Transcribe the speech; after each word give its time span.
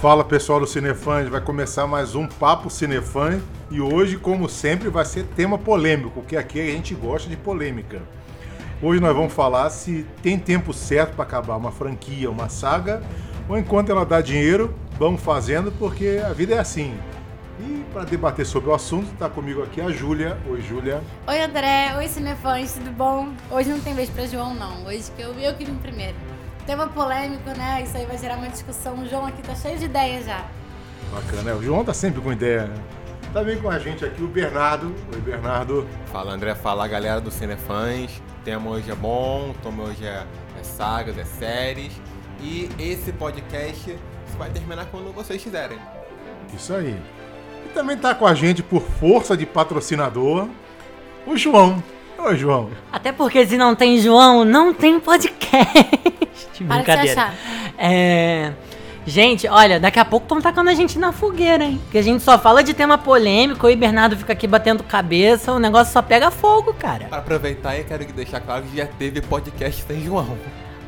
Fala 0.00 0.24
pessoal 0.24 0.58
do 0.58 0.66
Cinefãs, 0.66 1.28
vai 1.28 1.42
começar 1.42 1.86
mais 1.86 2.14
um 2.14 2.26
Papo 2.26 2.70
Cinefãs 2.70 3.42
e 3.70 3.82
hoje, 3.82 4.16
como 4.16 4.48
sempre, 4.48 4.88
vai 4.88 5.04
ser 5.04 5.24
tema 5.36 5.58
polêmico, 5.58 6.10
porque 6.12 6.38
aqui 6.38 6.58
a 6.58 6.72
gente 6.72 6.94
gosta 6.94 7.28
de 7.28 7.36
polêmica. 7.36 8.00
Hoje 8.80 8.98
nós 8.98 9.14
vamos 9.14 9.30
falar 9.30 9.68
se 9.68 10.06
tem 10.22 10.38
tempo 10.38 10.72
certo 10.72 11.14
para 11.14 11.24
acabar 11.24 11.54
uma 11.58 11.70
franquia, 11.70 12.30
uma 12.30 12.48
saga, 12.48 13.02
ou 13.46 13.58
enquanto 13.58 13.90
ela 13.90 14.06
dá 14.06 14.22
dinheiro, 14.22 14.74
vamos 14.98 15.20
fazendo, 15.20 15.70
porque 15.72 16.18
a 16.24 16.32
vida 16.32 16.54
é 16.54 16.58
assim. 16.58 16.94
E 17.60 17.84
para 17.92 18.04
debater 18.04 18.46
sobre 18.46 18.70
o 18.70 18.74
assunto, 18.74 19.12
está 19.12 19.28
comigo 19.28 19.62
aqui 19.62 19.82
a 19.82 19.90
Júlia. 19.90 20.38
Oi, 20.48 20.62
Júlia. 20.62 21.02
Oi, 21.26 21.42
André. 21.42 21.94
Oi, 21.98 22.08
Cinefãs, 22.08 22.72
tudo 22.72 22.90
bom? 22.90 23.34
Hoje 23.50 23.68
não 23.68 23.78
tem 23.78 23.92
vez 23.92 24.08
para 24.08 24.26
João, 24.26 24.54
não. 24.54 24.86
Hoje 24.86 25.10
que 25.14 25.20
eu, 25.20 25.34
eu 25.34 25.54
que 25.56 25.66
vim 25.66 25.74
primeiro. 25.74 26.16
Tema 26.70 26.86
polêmico, 26.86 27.50
né? 27.50 27.82
Isso 27.82 27.96
aí 27.96 28.06
vai 28.06 28.16
gerar 28.16 28.36
uma 28.36 28.48
discussão. 28.48 28.94
O 29.02 29.08
João 29.08 29.26
aqui 29.26 29.42
tá 29.42 29.56
cheio 29.56 29.76
de 29.76 29.86
ideias 29.86 30.24
já. 30.24 30.46
Bacana, 31.12 31.56
O 31.56 31.60
João 31.64 31.84
tá 31.84 31.92
sempre 31.92 32.20
com 32.20 32.32
ideia, 32.32 32.68
né? 32.68 32.76
Também 33.32 33.56
tá 33.56 33.62
com 33.62 33.70
a 33.70 33.78
gente 33.80 34.04
aqui 34.04 34.22
o 34.22 34.28
Bernardo. 34.28 34.94
Oi, 35.12 35.20
Bernardo. 35.20 35.84
Fala, 36.12 36.32
André. 36.32 36.54
Fala, 36.54 36.86
galera 36.86 37.20
do 37.20 37.28
Cinefãs. 37.28 38.18
O 38.18 38.44
tema 38.44 38.70
hoje 38.70 38.88
é 38.88 38.94
bom, 38.94 39.50
o 39.50 39.54
tema 39.54 39.82
hoje 39.82 40.06
é, 40.06 40.24
é 40.60 40.62
sagas, 40.62 41.18
é 41.18 41.24
séries. 41.24 42.00
E 42.40 42.68
esse 42.78 43.10
podcast 43.10 43.98
vai 44.38 44.50
terminar 44.50 44.86
quando 44.92 45.12
vocês 45.12 45.42
quiserem. 45.42 45.78
Isso 46.54 46.72
aí. 46.72 46.96
E 47.66 47.68
também 47.74 47.96
tá 47.96 48.14
com 48.14 48.28
a 48.28 48.34
gente 48.34 48.62
por 48.62 48.82
força 48.82 49.36
de 49.36 49.44
patrocinador, 49.44 50.46
o 51.26 51.36
João. 51.36 51.82
Oi, 52.22 52.36
João. 52.36 52.68
Até 52.92 53.12
porque 53.12 53.46
se 53.46 53.56
não 53.56 53.74
tem 53.74 53.98
João, 53.98 54.44
não 54.44 54.74
tem 54.74 55.00
podcast. 55.00 55.72
Para 56.68 56.76
Brincadeira. 56.76 57.32
É... 57.78 58.52
Gente, 59.06 59.48
olha, 59.48 59.80
daqui 59.80 59.98
a 59.98 60.04
pouco 60.04 60.24
estão 60.24 60.40
tacando 60.40 60.68
a 60.68 60.74
gente 60.74 60.98
na 60.98 61.12
fogueira, 61.12 61.64
hein? 61.64 61.80
Porque 61.84 61.96
a 61.96 62.02
gente 62.02 62.22
só 62.22 62.38
fala 62.38 62.62
de 62.62 62.74
tema 62.74 62.98
polêmico 62.98 63.68
e 63.68 63.74
Bernardo 63.74 64.16
fica 64.16 64.34
aqui 64.34 64.46
batendo 64.46 64.84
cabeça, 64.84 65.52
o 65.52 65.58
negócio 65.58 65.92
só 65.92 66.02
pega 66.02 66.30
fogo, 66.30 66.74
cara. 66.74 67.06
Para 67.06 67.18
aproveitar, 67.18 67.78
eu 67.78 67.84
quero 67.84 68.04
deixar 68.12 68.40
claro 68.40 68.64
que 68.64 68.76
já 68.76 68.86
teve 68.86 69.22
podcast 69.22 69.82
sem 69.82 70.04
João. 70.04 70.36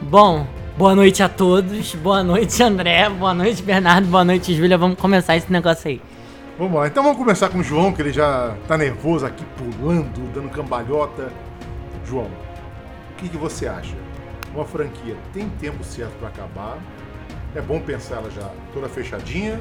Bom, 0.03 0.47
boa 0.77 0.95
noite 0.95 1.23
a 1.23 1.29
todos. 1.31 1.95
Boa 1.95 2.23
noite, 2.23 2.63
André. 2.63 3.09
Boa 3.09 3.33
noite, 3.33 3.63
Bernardo. 3.63 4.07
Boa 4.07 4.25
noite, 4.25 4.55
Júlia. 4.55 4.77
Vamos 4.77 4.99
começar 4.99 5.37
esse 5.37 5.51
negócio 5.51 5.89
aí. 5.89 6.12
Vamos 6.63 6.79
lá, 6.79 6.87
então 6.87 7.03
vamos 7.03 7.19
começar 7.19 7.49
com 7.49 7.59
o 7.59 7.63
João, 7.65 7.93
que 7.93 8.01
ele 8.01 8.13
já 8.13 8.57
tá 8.69 8.79
nervoso 8.79 9.27
aqui, 9.27 9.45
pulando, 9.57 10.33
dando 10.33 10.49
cambalhota. 10.49 11.33
João, 12.07 12.27
o 12.27 13.17
que, 13.17 13.29
que 13.29 13.37
você 13.37 13.67
acha? 13.67 13.97
Uma 14.55 14.65
franquia 14.65 15.17
tem 15.33 15.49
tempo 15.49 15.83
certo 15.83 16.13
para 16.21 16.29
acabar? 16.29 16.79
É 17.57 17.61
bom 17.61 17.81
pensar 17.81 18.19
ela 18.19 18.31
já 18.31 18.49
toda 18.73 18.89
fechadinha? 18.89 19.61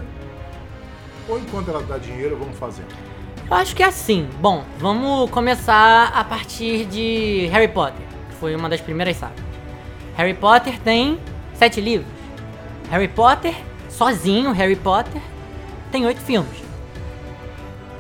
Ou 1.28 1.40
enquanto 1.40 1.72
ela 1.72 1.82
dá 1.82 1.98
dinheiro, 1.98 2.38
vamos 2.38 2.56
fazer? 2.60 2.86
Eu 3.50 3.56
acho 3.56 3.76
que 3.76 3.82
é 3.82 3.88
assim. 3.88 4.30
Bom, 4.40 4.64
vamos 4.78 5.28
começar 5.32 6.12
a 6.14 6.24
partir 6.24 6.86
de 6.86 7.50
Harry 7.52 7.70
Potter, 7.70 8.06
que 8.30 8.36
foi 8.36 8.56
uma 8.56 8.70
das 8.70 8.80
primeiras 8.80 9.18
sagas. 9.18 9.44
Harry 10.16 10.36
Potter 10.36 10.80
tem 10.82 11.18
sete 11.56 11.82
livros. 11.82 12.14
Harry 12.92 13.08
Potter, 13.08 13.56
sozinho, 13.90 14.52
Harry 14.52 14.76
Potter, 14.76 15.20
tem 15.92 16.06
oito 16.06 16.22
filmes 16.22 16.61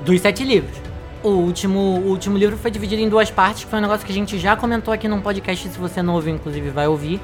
dos 0.03 0.19
sete 0.21 0.44
livros. 0.44 0.75
O 1.23 1.30
último, 1.30 1.80
o 1.80 2.07
último 2.07 2.38
livro 2.38 2.57
foi 2.57 2.71
dividido 2.71 3.02
em 3.02 3.09
duas 3.09 3.30
partes, 3.30 3.63
que 3.63 3.69
foi 3.69 3.80
um 3.80 3.81
negócio 3.83 4.05
que 4.05 4.11
a 4.11 4.16
gente 4.16 4.39
já 4.39 4.55
comentou 4.55 4.94
aqui 4.94 5.07
num 5.07 5.21
podcast, 5.21 5.69
se 5.69 5.77
você 5.77 6.02
não 6.02 6.16
ouviu, 6.16 6.33
inclusive 6.33 6.69
vai 6.71 6.88
ouvir. 6.88 7.21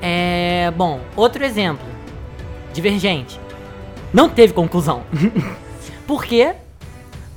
É, 0.00 0.72
bom, 0.76 1.00
outro 1.14 1.44
exemplo. 1.44 1.86
Divergente. 2.72 3.38
Não 4.12 4.28
teve 4.28 4.54
conclusão. 4.54 5.02
Por 6.06 6.24
quê? 6.24 6.54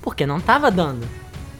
Porque 0.02 0.26
não 0.26 0.40
tava 0.40 0.72
dando. 0.72 1.06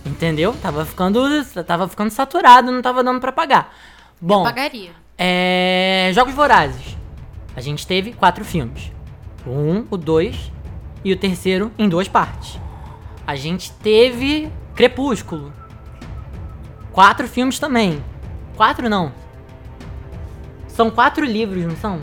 Entendeu? 0.06 0.56
Tava 0.62 0.86
ficando, 0.86 1.22
tava 1.66 1.88
ficando 1.88 2.10
saturado, 2.10 2.72
não 2.72 2.82
tava 2.82 3.04
dando 3.04 3.20
para 3.20 3.32
pagar. 3.32 3.76
Bom, 4.20 4.40
Eu 4.40 4.44
pagaria. 4.46 4.92
É, 5.18 6.12
Jogos 6.14 6.34
Vorazes. 6.34 6.98
A 7.56 7.60
gente 7.62 7.86
teve 7.86 8.14
quatro 8.14 8.46
filmes. 8.46 8.92
O 9.46 9.50
um, 9.50 9.86
o 9.92 9.98
dois 9.98 10.52
e 11.04 11.12
o 11.12 11.18
terceiro 11.18 11.72
em 11.78 11.90
duas 11.90 12.08
partes. 12.08 12.60
A 13.26 13.36
gente 13.36 13.72
teve 13.72 14.52
Crepúsculo. 14.76 15.54
Quatro 16.92 17.28
filmes 17.28 17.60
também. 17.60 18.04
Quatro 18.56 18.90
não. 18.90 19.12
São 20.68 20.90
quatro 20.90 21.26
livros, 21.26 21.64
não 21.66 21.76
são? 21.76 22.00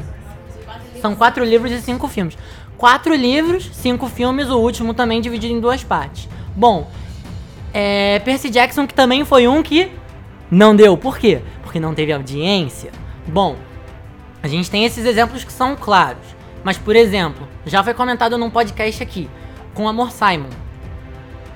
São 1.01 1.15
quatro 1.15 1.45
livros 1.45 1.73
e 1.73 1.81
cinco 1.81 2.09
filmes. 2.09 2.37
Quatro 2.77 3.15
livros, 3.15 3.71
cinco 3.75 4.07
filmes, 4.09 4.49
o 4.49 4.59
último 4.59 4.95
também 4.95 5.21
dividido 5.21 5.53
em 5.53 5.61
duas 5.61 5.83
partes. 5.83 6.29
Bom, 6.55 6.91
é, 7.73 8.21
Percy 8.21 8.51
Jackson 8.51 8.87
que 8.87 8.95
também 8.95 9.25
foi 9.25 9.49
um 9.49 9.63
que 9.63 9.91
não 10.51 10.75
deu. 10.75 10.97
Por 10.97 11.19
quê? 11.19 11.43
Porque 11.63 11.81
não 11.81 11.95
teve 11.95 12.13
audiência. 12.13 12.91
Bom, 13.27 13.57
a 14.43 14.49
gente 14.49 14.71
tem 14.71 14.85
esses 14.85 15.05
exemplos 15.05 15.45
que 15.45 15.53
são 15.53 15.77
claros. 15.77 16.23
Mas, 16.65 16.79
por 16.79 16.97
exemplo, 16.97 17.49
já 17.65 17.83
foi 17.83 17.95
comentado 17.95 18.37
num 18.37 18.51
podcast 18.51 19.03
aqui, 19.03 19.29
com 19.75 19.89
Amor 19.89 20.11
Simon. 20.11 20.51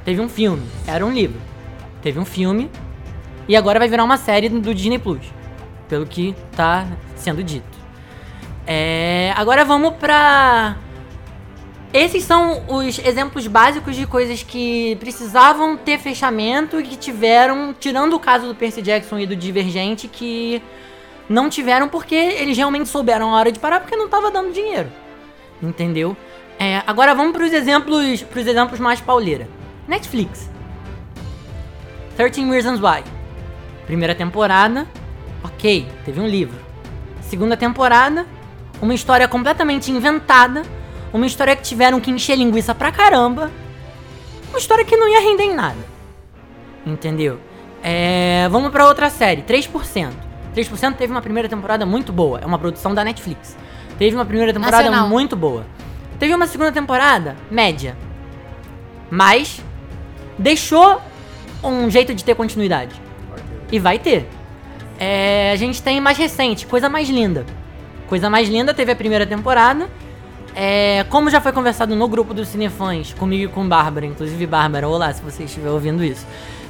Teve 0.05 0.21
um 0.21 0.29
filme, 0.29 0.67
era 0.87 1.05
um 1.05 1.13
livro. 1.13 1.41
Teve 2.03 2.19
um 2.19 2.25
filme 2.25 2.71
e 3.49 3.57
agora 3.57 3.79
vai 3.79 3.89
virar 3.89 4.05
uma 4.05 4.17
série 4.17 4.49
do 4.49 4.75
Disney 4.75 4.99
Plus, 4.99 5.25
pelo 5.89 6.07
que 6.07 6.35
tá 6.57 6.87
sendo 7.17 7.43
dito. 7.43 7.79
É, 8.67 9.33
agora 9.37 9.65
vamos 9.65 9.95
pra. 9.95 10.77
Esses 11.93 12.25
são 12.25 12.65
os 12.69 12.99
exemplos 13.01 13.47
básicos 13.47 13.95
de 13.95 14.07
coisas 14.07 14.43
que 14.43 14.97
precisavam 14.97 15.77
ter 15.77 15.99
fechamento 15.99 16.81
e 16.81 16.85
que 16.85 16.97
tiveram, 16.97 17.75
tirando 17.79 18.15
o 18.15 18.19
caso 18.19 18.47
do 18.47 18.55
Percy 18.55 18.81
Jackson 18.81 19.19
e 19.19 19.27
do 19.27 19.37
Divergente, 19.37 20.09
que 20.09 20.63
não 21.29 21.51
tiveram 21.51 21.89
porque 21.89 22.15
eles 22.15 22.57
realmente 22.57 22.89
souberam 22.89 23.35
a 23.35 23.39
hora 23.39 23.53
de 23.53 23.59
parar 23.59 23.81
porque 23.81 23.95
não 23.95 24.09
tava 24.09 24.31
dando 24.31 24.53
dinheiro. 24.53 24.89
Entendeu? 25.63 26.17
É, 26.59 26.83
agora 26.87 27.15
vamos 27.15 27.33
para 27.33 27.45
os 27.45 27.53
exemplos, 27.53 28.23
pros 28.23 28.47
exemplos 28.47 28.81
mais 28.81 29.01
pauleira. 29.01 29.49
Netflix. 29.87 30.49
13 32.17 32.51
Reasons 32.51 32.81
Why. 32.81 33.03
Primeira 33.87 34.15
temporada, 34.15 34.87
ok, 35.43 35.87
teve 36.05 36.21
um 36.21 36.27
livro. 36.27 36.59
Segunda 37.21 37.57
temporada, 37.57 38.27
uma 38.81 38.95
história 38.95 39.27
completamente 39.27 39.91
inventada, 39.91 40.63
uma 41.13 41.27
história 41.27 41.57
que 41.57 41.63
tiveram 41.63 42.01
que 42.01 42.11
encher 42.11 42.37
linguiça 42.37 42.75
pra 42.75 42.93
caramba, 42.93 43.51
uma 44.51 44.59
história 44.59 44.85
que 44.85 44.97
não 44.97 45.09
ia 45.09 45.21
render 45.21 45.45
em 45.45 45.55
nada. 45.55 45.79
Entendeu? 46.85 47.41
É, 47.83 48.49
vamos 48.51 48.71
para 48.71 48.87
outra 48.87 49.11
série, 49.11 49.43
3%. 49.43 50.11
3% 50.55 50.95
teve 50.97 51.11
uma 51.11 51.23
primeira 51.23 51.49
temporada 51.49 51.87
muito 51.87 52.13
boa, 52.13 52.39
é 52.41 52.47
uma 52.47 52.59
produção 52.59 52.95
da 52.95 53.03
Netflix. 53.03 53.57
Teve 53.99 54.15
uma 54.15 54.25
primeira 54.25 54.53
temporada 54.53 54.85
Nacional. 54.85 55.09
muito 55.09 55.37
boa. 55.37 55.65
Teve 56.19 56.35
uma 56.35 56.47
segunda 56.47 56.71
temporada 56.71 57.37
média. 57.51 57.97
Mas 59.11 59.63
deixou 60.43 61.01
um 61.63 61.89
jeito 61.89 62.15
de 62.15 62.25
ter 62.25 62.35
continuidade. 62.35 63.01
E 63.71 63.79
vai 63.79 63.99
ter. 63.99 64.29
É, 64.99 65.51
a 65.53 65.57
gente 65.57 65.81
tem 65.83 66.01
mais 66.01 66.19
recente, 66.19 66.67
Coisa 66.67 66.89
Mais 66.89 67.09
Linda. 67.09 67.47
Coisa 68.09 68.29
Mais 68.29 68.49
Linda 68.49 68.75
teve 68.75 68.93
a 68.93 68.97
primeira 68.97 69.27
temporada. 69.27 69.89
É, 70.55 71.07
como 71.09 71.31
já 71.31 71.41
foi 71.41 71.53
conversado 71.53 71.97
no 71.97 72.07
grupo 72.07 72.35
dos 72.35 72.49
Cinefãs, 72.49 73.15
comigo 73.15 73.45
e 73.45 73.49
com 73.49 73.67
Bárbara, 73.67 74.05
inclusive 74.05 74.47
Bárbara, 74.47 74.87
olá 74.87 75.11
se 75.13 75.23
você 75.23 75.45
estiver 75.45 75.71
ouvindo 75.71 76.05
isso. 76.05 76.27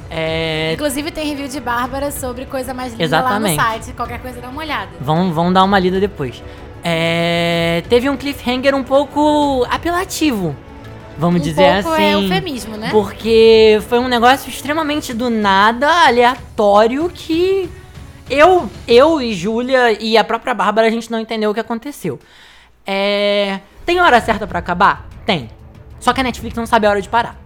É, 0.09 0.71
Inclusive 0.73 1.11
tem 1.11 1.27
review 1.27 1.47
de 1.47 1.59
Bárbara 1.59 2.11
sobre 2.11 2.45
Coisa 2.45 2.73
Mais 2.73 2.93
Linda 2.93 3.03
Exatamente. 3.03 3.57
lá 3.57 3.63
no 3.63 3.69
site. 3.71 3.93
Qualquer 3.93 4.21
coisa 4.21 4.39
dá 4.39 4.47
uma 4.47 4.61
olhada. 4.61 4.91
vão, 5.01 5.33
vão 5.33 5.51
dar 5.51 5.63
uma 5.63 5.77
lida 5.79 5.99
depois. 5.99 6.41
É, 6.83 7.83
teve 7.89 8.09
um 8.09 8.15
cliffhanger 8.15 8.75
um 8.75 8.83
pouco 8.83 9.65
apelativo, 9.69 10.55
vamos 11.17 11.41
um 11.41 11.43
dizer 11.43 11.83
pouco 11.83 11.95
assim. 11.95 12.03
é 12.03 12.13
eufemismo, 12.13 12.77
né? 12.77 12.89
Porque 12.91 13.81
foi 13.87 13.99
um 13.99 14.07
negócio 14.07 14.49
extremamente 14.49 15.13
do 15.13 15.29
nada, 15.29 15.89
aleatório, 16.07 17.09
que 17.13 17.69
eu, 18.29 18.69
eu 18.87 19.21
e 19.21 19.33
Júlia 19.33 19.91
e 20.01 20.17
a 20.17 20.23
própria 20.23 20.53
Bárbara, 20.53 20.87
a 20.87 20.91
gente 20.91 21.11
não 21.11 21.19
entendeu 21.19 21.51
o 21.51 21.53
que 21.53 21.59
aconteceu. 21.59 22.19
É, 22.85 23.59
tem 23.85 23.99
hora 23.99 24.19
certa 24.21 24.47
pra 24.47 24.59
acabar? 24.59 25.07
Tem. 25.25 25.49
Só 25.99 26.13
que 26.13 26.21
a 26.21 26.23
Netflix 26.23 26.55
não 26.55 26.65
sabe 26.65 26.87
a 26.87 26.89
hora 26.89 27.01
de 27.01 27.09
parar. 27.09 27.37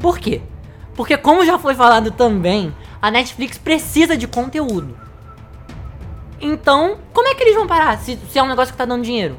Por 0.00 0.18
quê? 0.18 0.40
Porque 0.94 1.16
como 1.16 1.44
já 1.44 1.58
foi 1.58 1.74
falado 1.74 2.10
também, 2.10 2.74
a 3.00 3.10
Netflix 3.10 3.58
precisa 3.58 4.16
de 4.16 4.26
conteúdo. 4.26 4.96
Então, 6.40 6.98
como 7.12 7.28
é 7.28 7.34
que 7.34 7.42
eles 7.42 7.54
vão 7.54 7.66
parar 7.66 7.98
se, 7.98 8.16
se 8.30 8.38
é 8.38 8.42
um 8.42 8.48
negócio 8.48 8.72
que 8.72 8.78
tá 8.78 8.84
dando 8.84 9.02
dinheiro? 9.02 9.36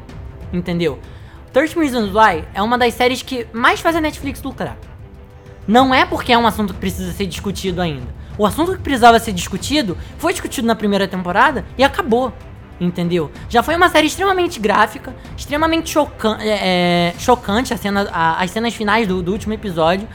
Entendeu? 0.52 1.00
13 1.54 1.75
Reasons 1.80 2.10
Why 2.13 2.44
é 2.54 2.62
uma 2.62 2.78
das 2.78 2.94
séries 2.94 3.22
que 3.22 3.48
mais 3.51 3.80
faz 3.80 3.96
a 3.96 4.01
Netflix 4.01 4.42
lucrar. 4.42 4.78
Não 5.68 5.94
é 5.94 6.06
porque 6.06 6.31
é 6.34 6.38
um 6.38 6.48
assunto 6.48 6.74
que 6.74 6.80
precisa 6.80 7.12
ser 7.12 7.25
discutido 7.25 7.81
ainda. 7.81 8.07
O 8.38 8.46
assunto 8.46 8.72
que 8.74 8.80
precisava 8.80 9.19
ser 9.19 9.34
discutido 9.34 9.98
foi 10.18 10.31
discutido 10.31 10.66
na 10.68 10.75
primeira 10.75 11.07
temporada 11.07 11.66
e 11.78 11.84
acabou. 11.84 12.31
Entendeu? 12.80 13.30
Já 13.50 13.62
foi 13.62 13.75
uma 13.75 13.90
série 13.90 14.07
extremamente 14.07 14.57
gráfica, 14.60 15.13
extremamente 15.36 15.90
chocan 15.90 16.38
é, 16.40 17.10
é, 17.10 17.13
chocante 17.19 17.78
cena, 17.78 18.07
a- 18.12 18.42
as 18.42 18.51
cenas 18.51 18.74
finais 18.74 19.06
do, 19.06 19.22
do 19.22 19.31
último 19.34 19.54
episódio. 19.54 20.07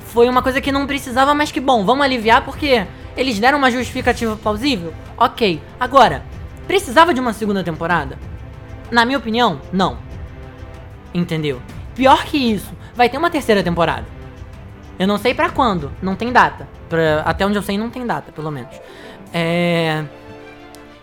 Foi 0.00 0.28
uma 0.28 0.42
coisa 0.42 0.60
que 0.60 0.72
não 0.72 0.84
precisava, 0.86 1.32
mas 1.32 1.52
que 1.52 1.60
bom, 1.60 1.84
vamos 1.84 2.04
aliviar 2.04 2.44
porque 2.44 2.84
eles 3.16 3.38
deram 3.38 3.58
uma 3.58 3.70
justificativa 3.70 4.34
plausível? 4.36 4.92
Ok. 5.16 5.60
Agora, 5.78 6.24
precisava 6.66 7.14
de 7.14 7.20
uma 7.20 7.32
segunda 7.32 7.62
temporada? 7.62 8.18
Na 8.90 9.04
minha 9.04 9.18
opinião, 9.18 9.60
não. 9.72 9.98
Entendeu? 11.12 11.60
Pior 11.94 12.24
que 12.24 12.36
isso, 12.36 12.72
vai 12.94 13.08
ter 13.08 13.18
uma 13.18 13.30
terceira 13.30 13.62
temporada. 13.62 14.06
Eu 14.98 15.06
não 15.06 15.18
sei 15.18 15.34
pra 15.34 15.50
quando, 15.50 15.92
não 16.02 16.16
tem 16.16 16.32
data. 16.32 16.68
Pra, 16.88 17.22
até 17.22 17.46
onde 17.46 17.56
eu 17.56 17.62
sei, 17.62 17.78
não 17.78 17.90
tem 17.90 18.06
data, 18.06 18.32
pelo 18.32 18.50
menos. 18.50 18.74
É. 19.32 20.04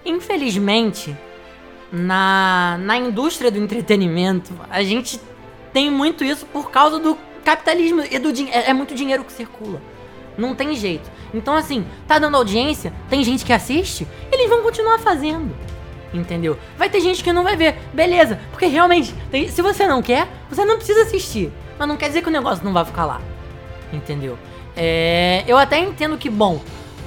Infelizmente, 0.06 1.16
na, 1.92 2.78
na 2.82 2.98
indústria 2.98 3.50
do 3.50 3.58
entretenimento, 3.58 4.54
a 4.70 4.84
gente 4.84 5.20
tem 5.72 5.90
muito 5.90 6.24
isso 6.24 6.46
por 6.46 6.70
causa 6.70 7.00
do 7.00 7.18
capitalismo 7.44 8.04
e 8.10 8.20
do. 8.20 8.30
É, 8.50 8.70
é 8.70 8.74
muito 8.74 8.94
dinheiro 8.94 9.24
que 9.24 9.32
circula. 9.32 9.82
Não 10.38 10.54
tem 10.54 10.76
jeito. 10.76 11.10
Então, 11.34 11.56
assim, 11.56 11.86
tá 12.08 12.20
dando 12.20 12.36
audiência, 12.36 12.94
tem 13.10 13.24
gente 13.24 13.46
que 13.46 13.54
assiste, 13.54 14.08
eles 14.32 14.50
vão 14.50 14.62
continuar 14.62 15.00
fazendo. 15.00 15.56
Entendeu? 16.14 16.58
Vai 16.78 16.90
ter 16.90 17.02
gente 17.02 17.24
que 17.24 17.34
não 17.34 17.44
vai 17.44 17.58
ver. 17.58 17.76
Beleza, 17.94 18.40
porque 18.52 18.68
realmente, 18.68 19.14
se 19.50 19.62
você 19.62 19.86
não 19.88 20.02
quer, 20.02 20.28
você 20.50 20.64
não 20.64 20.78
precisa 20.78 21.02
assistir. 21.02 21.52
Mas 21.78 21.88
não 21.88 21.98
quer 21.98 22.08
dizer 22.08 22.22
que 22.22 22.30
o 22.30 22.32
negócio 22.32 22.64
não 22.64 22.72
vai 22.72 22.86
ficar 22.86 23.06
lá. 23.06 23.20
Entendeu? 23.92 24.38
É, 24.78 25.44
eu 25.48 25.58
até 25.58 25.78
entendo 25.80 26.18
que, 26.18 26.30
bom, 26.30 26.62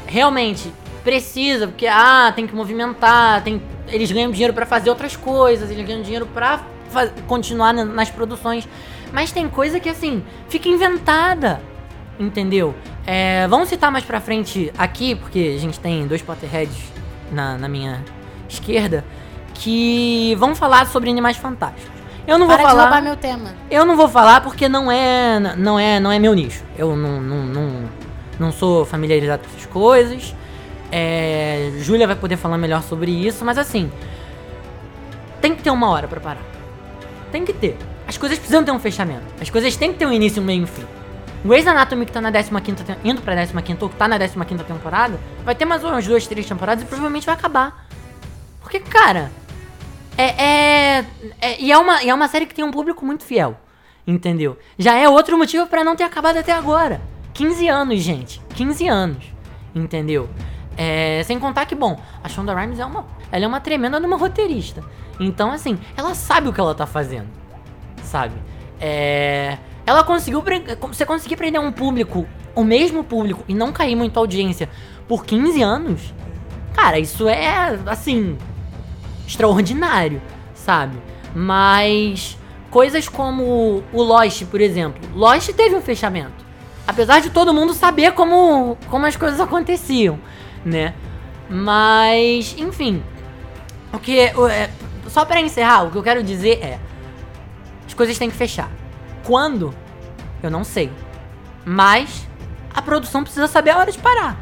realmente 0.06 0.72
precisa, 1.04 1.66
porque, 1.68 1.86
ah, 1.86 2.32
tem 2.34 2.46
que 2.46 2.54
movimentar, 2.54 3.42
tem, 3.42 3.62
eles 3.88 4.10
ganham 4.12 4.30
dinheiro 4.30 4.52
pra 4.52 4.66
fazer 4.66 4.90
outras 4.90 5.16
coisas, 5.16 5.70
eles 5.70 5.86
ganham 5.86 6.02
dinheiro 6.02 6.26
pra 6.26 6.60
fa- 6.90 7.08
continuar 7.26 7.72
na- 7.72 7.84
nas 7.84 8.10
produções. 8.10 8.68
Mas 9.12 9.32
tem 9.32 9.48
coisa 9.48 9.80
que, 9.80 9.88
assim, 9.88 10.22
fica 10.50 10.68
inventada. 10.68 11.62
Entendeu? 12.20 12.74
É, 13.06 13.46
vamos 13.48 13.68
citar 13.68 13.90
mais 13.90 14.04
pra 14.04 14.20
frente 14.20 14.70
aqui, 14.76 15.14
porque 15.14 15.54
a 15.56 15.60
gente 15.60 15.78
tem 15.80 16.06
dois 16.06 16.20
Potterheads 16.20 16.76
na, 17.30 17.56
na 17.56 17.68
minha 17.68 18.04
esquerda, 18.48 19.04
que 19.54 20.34
vão 20.38 20.54
falar 20.54 20.86
sobre 20.86 21.10
animais 21.10 21.36
fantásticos. 21.36 21.98
Eu 22.26 22.38
não 22.38 22.46
Para 22.46 22.56
vou 22.58 22.66
de 22.66 22.70
falar. 22.72 22.82
roubar 22.84 23.02
meu 23.02 23.16
tema. 23.16 23.54
Eu 23.70 23.86
não 23.86 23.96
vou 23.96 24.08
falar 24.08 24.40
porque 24.42 24.68
não 24.68 24.90
é, 24.92 25.40
não 25.56 25.78
é, 25.78 25.98
não 25.98 26.12
é 26.12 26.18
meu 26.18 26.34
nicho. 26.34 26.62
Eu 26.76 26.94
não, 26.94 27.20
não, 27.20 27.44
não, 27.44 27.70
não 28.38 28.52
sou 28.52 28.84
familiarizado 28.84 29.42
com 29.44 29.48
essas 29.56 29.66
coisas. 29.66 30.34
É, 30.92 31.72
Júlia 31.78 32.06
vai 32.06 32.16
poder 32.16 32.36
falar 32.36 32.58
melhor 32.58 32.82
sobre 32.82 33.10
isso, 33.10 33.44
mas 33.44 33.56
assim, 33.58 33.90
tem 35.40 35.54
que 35.54 35.62
ter 35.62 35.70
uma 35.70 35.88
hora 35.90 36.06
pra 36.06 36.20
parar. 36.20 36.42
Tem 37.32 37.44
que 37.44 37.52
ter. 37.52 37.76
As 38.06 38.16
coisas 38.16 38.38
precisam 38.38 38.64
ter 38.64 38.72
um 38.72 38.78
fechamento. 38.78 39.24
As 39.40 39.50
coisas 39.50 39.74
têm 39.76 39.92
que 39.92 39.98
ter 39.98 40.06
um 40.06 40.12
início, 40.12 40.42
um 40.42 40.44
meio 40.44 40.60
e 40.60 40.64
um 40.64 40.66
fim. 40.66 40.84
Grey's 41.44 41.66
Anatomy, 41.66 42.04
que 42.04 42.12
tá 42.12 42.20
na 42.20 42.30
15 42.32 42.84
tem- 42.84 42.96
indo 43.04 43.22
pra 43.22 43.34
15 43.36 43.54
ou 43.80 43.88
que 43.88 43.96
tá 43.96 44.08
na 44.08 44.18
15 44.18 44.64
temporada, 44.64 45.18
vai 45.44 45.54
ter 45.54 45.64
mais 45.64 45.84
umas 45.84 46.06
duas, 46.06 46.26
três 46.26 46.46
temporadas 46.46 46.82
e 46.82 46.86
provavelmente 46.86 47.24
vai 47.26 47.34
acabar. 47.34 47.86
Porque, 48.68 48.80
cara, 48.80 49.32
é, 50.14 50.24
é, 50.44 51.04
é- 51.40 51.58
e, 51.58 51.72
é 51.72 51.78
uma, 51.78 52.02
e 52.02 52.10
é 52.10 52.14
uma 52.14 52.28
série 52.28 52.44
que 52.44 52.54
tem 52.54 52.62
um 52.62 52.70
público 52.70 53.02
muito 53.02 53.24
fiel. 53.24 53.56
Entendeu? 54.06 54.58
Já 54.78 54.94
é 54.94 55.08
outro 55.08 55.38
motivo 55.38 55.66
pra 55.66 55.82
não 55.82 55.96
ter 55.96 56.04
acabado 56.04 56.36
até 56.36 56.52
agora. 56.52 57.00
15 57.32 57.66
anos, 57.66 58.00
gente. 58.00 58.42
15 58.54 58.86
anos. 58.86 59.24
Entendeu? 59.74 60.28
É, 60.76 61.22
sem 61.24 61.38
contar 61.38 61.64
que, 61.64 61.74
bom, 61.74 61.98
a 62.22 62.28
Shonda 62.28 62.54
Rhimes 62.54 62.78
é 62.78 62.84
uma, 62.84 63.06
ela 63.32 63.44
é 63.46 63.48
uma 63.48 63.58
tremenda 63.58 63.98
de 63.98 64.04
uma 64.04 64.18
roteirista. 64.18 64.84
Então, 65.18 65.50
assim, 65.50 65.78
ela 65.96 66.14
sabe 66.14 66.50
o 66.50 66.52
que 66.52 66.60
ela 66.60 66.74
tá 66.74 66.86
fazendo. 66.86 67.28
Sabe? 68.02 68.34
É, 68.78 69.56
ela 69.86 70.04
conseguiu. 70.04 70.44
Você 70.88 71.06
conseguir 71.06 71.36
prender 71.36 71.58
um 71.58 71.72
público, 71.72 72.26
o 72.54 72.62
mesmo 72.62 73.02
público, 73.02 73.42
e 73.48 73.54
não 73.54 73.72
cair 73.72 73.96
muito 73.96 74.18
a 74.18 74.20
audiência 74.20 74.68
por 75.08 75.24
15 75.24 75.62
anos. 75.62 76.12
Cara, 76.74 76.96
isso 76.98 77.28
é, 77.28 77.76
assim, 77.86 78.38
extraordinário, 79.28 80.20
sabe? 80.54 80.96
Mas 81.34 82.36
coisas 82.70 83.08
como 83.08 83.84
o 83.92 84.02
Lost, 84.02 84.44
por 84.46 84.60
exemplo. 84.60 85.00
Lost 85.14 85.52
teve 85.52 85.76
um 85.76 85.82
fechamento. 85.82 86.48
Apesar 86.86 87.20
de 87.20 87.28
todo 87.28 87.52
mundo 87.52 87.74
saber 87.74 88.12
como, 88.12 88.78
como 88.88 89.04
as 89.04 89.14
coisas 89.14 89.38
aconteciam, 89.38 90.18
né? 90.64 90.94
Mas, 91.48 92.56
enfim. 92.58 93.02
O 93.92 93.98
que. 93.98 94.18
é, 94.18 94.70
só 95.08 95.24
pra 95.24 95.40
encerrar, 95.40 95.84
o 95.84 95.90
que 95.90 95.98
eu 95.98 96.02
quero 96.02 96.22
dizer 96.22 96.62
é. 96.62 96.78
As 97.86 97.94
coisas 97.94 98.18
têm 98.18 98.30
que 98.30 98.36
fechar. 98.36 98.70
Quando? 99.24 99.74
Eu 100.42 100.50
não 100.50 100.64
sei. 100.64 100.90
Mas 101.64 102.26
a 102.74 102.80
produção 102.80 103.22
precisa 103.22 103.46
saber 103.46 103.70
a 103.70 103.78
hora 103.78 103.92
de 103.92 103.98
parar. 103.98 104.38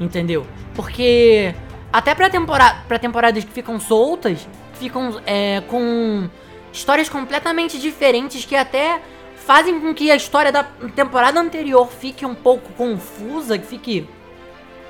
Entendeu? 0.00 0.46
Porque 0.74 1.54
até 1.96 2.14
pra, 2.14 2.28
temporada, 2.28 2.84
pra 2.86 2.98
temporadas 2.98 3.42
que 3.42 3.50
ficam 3.50 3.80
soltas, 3.80 4.46
ficam 4.74 5.18
é, 5.24 5.62
com 5.62 6.28
histórias 6.70 7.08
completamente 7.08 7.78
diferentes 7.78 8.44
que 8.44 8.54
até 8.54 9.00
fazem 9.34 9.80
com 9.80 9.94
que 9.94 10.10
a 10.10 10.14
história 10.14 10.52
da 10.52 10.62
temporada 10.94 11.40
anterior 11.40 11.88
fique 11.88 12.26
um 12.26 12.34
pouco 12.34 12.70
confusa, 12.74 13.56
que 13.56 13.66
fique 13.66 14.06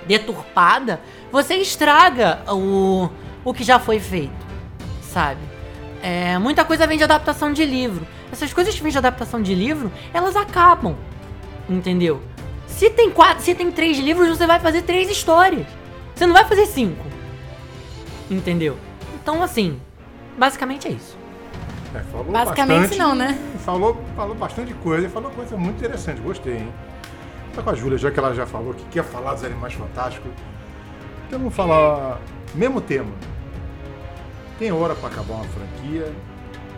deturpada, 0.05 1.01
você 1.31 1.55
estraga 1.55 2.41
o, 2.53 3.09
o 3.45 3.55
que 3.55 3.63
já 3.63 3.79
foi 3.79 4.01
feito, 4.01 4.45
sabe? 5.01 5.43
É, 6.03 6.37
muita 6.39 6.65
coisa 6.65 6.89
vem 6.89 6.99
de 6.99 7.05
adaptação 7.05 7.53
de 7.53 7.65
livro. 7.65 8.05
Essas 8.33 8.53
coisas 8.53 8.75
que 8.75 8.83
vêm 8.83 8.91
de 8.91 8.99
adaptação 8.99 9.41
de 9.41 9.55
livro, 9.55 9.93
elas 10.13 10.35
acabam, 10.35 10.97
entendeu? 11.69 12.21
Se 12.67 12.91
tem 12.91 13.13
quatro, 13.13 13.45
se 13.45 13.55
tem 13.55 13.71
três 13.71 13.97
livros, 13.97 14.27
você 14.27 14.45
vai 14.45 14.59
fazer 14.59 14.83
três 14.83 15.09
histórias. 15.09 15.69
Você 16.17 16.25
não 16.25 16.33
vai 16.33 16.47
fazer 16.47 16.65
cinco, 16.65 17.05
entendeu? 18.31 18.79
Então, 19.23 19.43
assim, 19.43 19.79
basicamente 20.39 20.89
é 20.89 20.93
isso. 20.93 21.15
É, 21.95 22.01
falou 22.11 22.33
Basicamente 22.33 22.81
bastante, 22.81 22.99
não, 22.99 23.15
né? 23.15 23.39
Falou, 23.65 24.03
falou 24.17 24.35
bastante 24.35 24.73
coisa 24.75 25.07
e 25.07 25.11
falou 25.11 25.31
coisa 25.31 25.59
muito 25.59 25.77
interessante, 25.77 26.23
gostei, 26.23 26.57
hein? 26.57 26.73
Tá 27.55 27.63
com 27.63 27.69
a 27.69 27.75
Júlia, 27.75 27.99
já 27.99 28.11
que 28.11 28.19
ela 28.19 28.35
já 28.35 28.47
falou 28.47 28.73
que 28.73 28.85
quer 28.87 29.05
falar 29.05 29.35
dos 29.35 29.45
animais 29.45 29.75
fantásticos. 29.75 30.31
Então 31.27 31.39
vamos 31.39 31.55
falar 31.55 32.19
mesmo 32.55 32.81
tema. 32.81 33.13
Tem 34.59 34.73
hora 34.73 34.95
pra 34.95 35.11
acabar 35.11 35.35
uma 35.35 35.45
franquia 35.45 36.11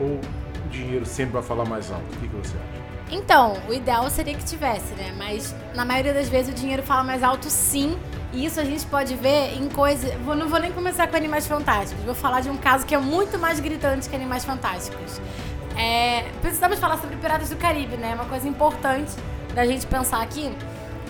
ou 0.00 0.20
o 0.66 0.68
dinheiro 0.68 1.06
sempre 1.06 1.34
vai 1.34 1.42
falar 1.42 1.64
mais 1.64 1.92
alto? 1.92 2.04
O 2.12 2.18
que, 2.18 2.28
que 2.28 2.36
você 2.36 2.56
acha? 2.56 2.77
Então, 3.10 3.56
o 3.68 3.72
ideal 3.72 4.08
seria 4.10 4.34
que 4.34 4.44
tivesse, 4.44 4.92
né? 4.94 5.14
Mas 5.16 5.54
na 5.74 5.84
maioria 5.84 6.12
das 6.12 6.28
vezes 6.28 6.52
o 6.52 6.54
dinheiro 6.54 6.82
fala 6.82 7.02
mais 7.02 7.22
alto 7.22 7.48
sim. 7.48 7.98
E 8.32 8.44
isso 8.44 8.60
a 8.60 8.64
gente 8.64 8.84
pode 8.86 9.14
ver 9.14 9.54
em 9.54 9.68
coisas. 9.68 10.12
Não 10.20 10.48
vou 10.48 10.60
nem 10.60 10.70
começar 10.70 11.08
com 11.08 11.16
Animais 11.16 11.46
Fantásticos. 11.46 12.04
Vou 12.04 12.14
falar 12.14 12.40
de 12.40 12.50
um 12.50 12.56
caso 12.56 12.84
que 12.84 12.94
é 12.94 12.98
muito 12.98 13.38
mais 13.38 13.58
gritante 13.60 14.08
que 14.08 14.14
Animais 14.14 14.44
Fantásticos. 14.44 15.20
É, 15.76 16.24
precisamos 16.42 16.78
falar 16.78 16.98
sobre 16.98 17.16
Piratas 17.16 17.48
do 17.48 17.56
Caribe, 17.56 17.96
né? 17.96 18.14
Uma 18.14 18.26
coisa 18.26 18.46
importante 18.46 19.12
da 19.54 19.64
gente 19.64 19.86
pensar 19.86 20.22
aqui. 20.22 20.54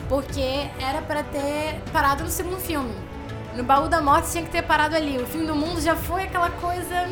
Porque 0.08 0.68
era 0.80 1.02
pra 1.02 1.24
ter 1.24 1.80
parado 1.92 2.22
no 2.22 2.30
segundo 2.30 2.58
filme. 2.58 2.94
No 3.56 3.64
Baú 3.64 3.88
da 3.88 4.00
Morte 4.00 4.30
tinha 4.30 4.44
que 4.44 4.50
ter 4.50 4.62
parado 4.62 4.94
ali. 4.94 5.18
O 5.18 5.26
fim 5.26 5.44
do 5.44 5.54
mundo 5.54 5.80
já 5.80 5.96
foi 5.96 6.22
aquela 6.22 6.50
coisa 6.50 7.08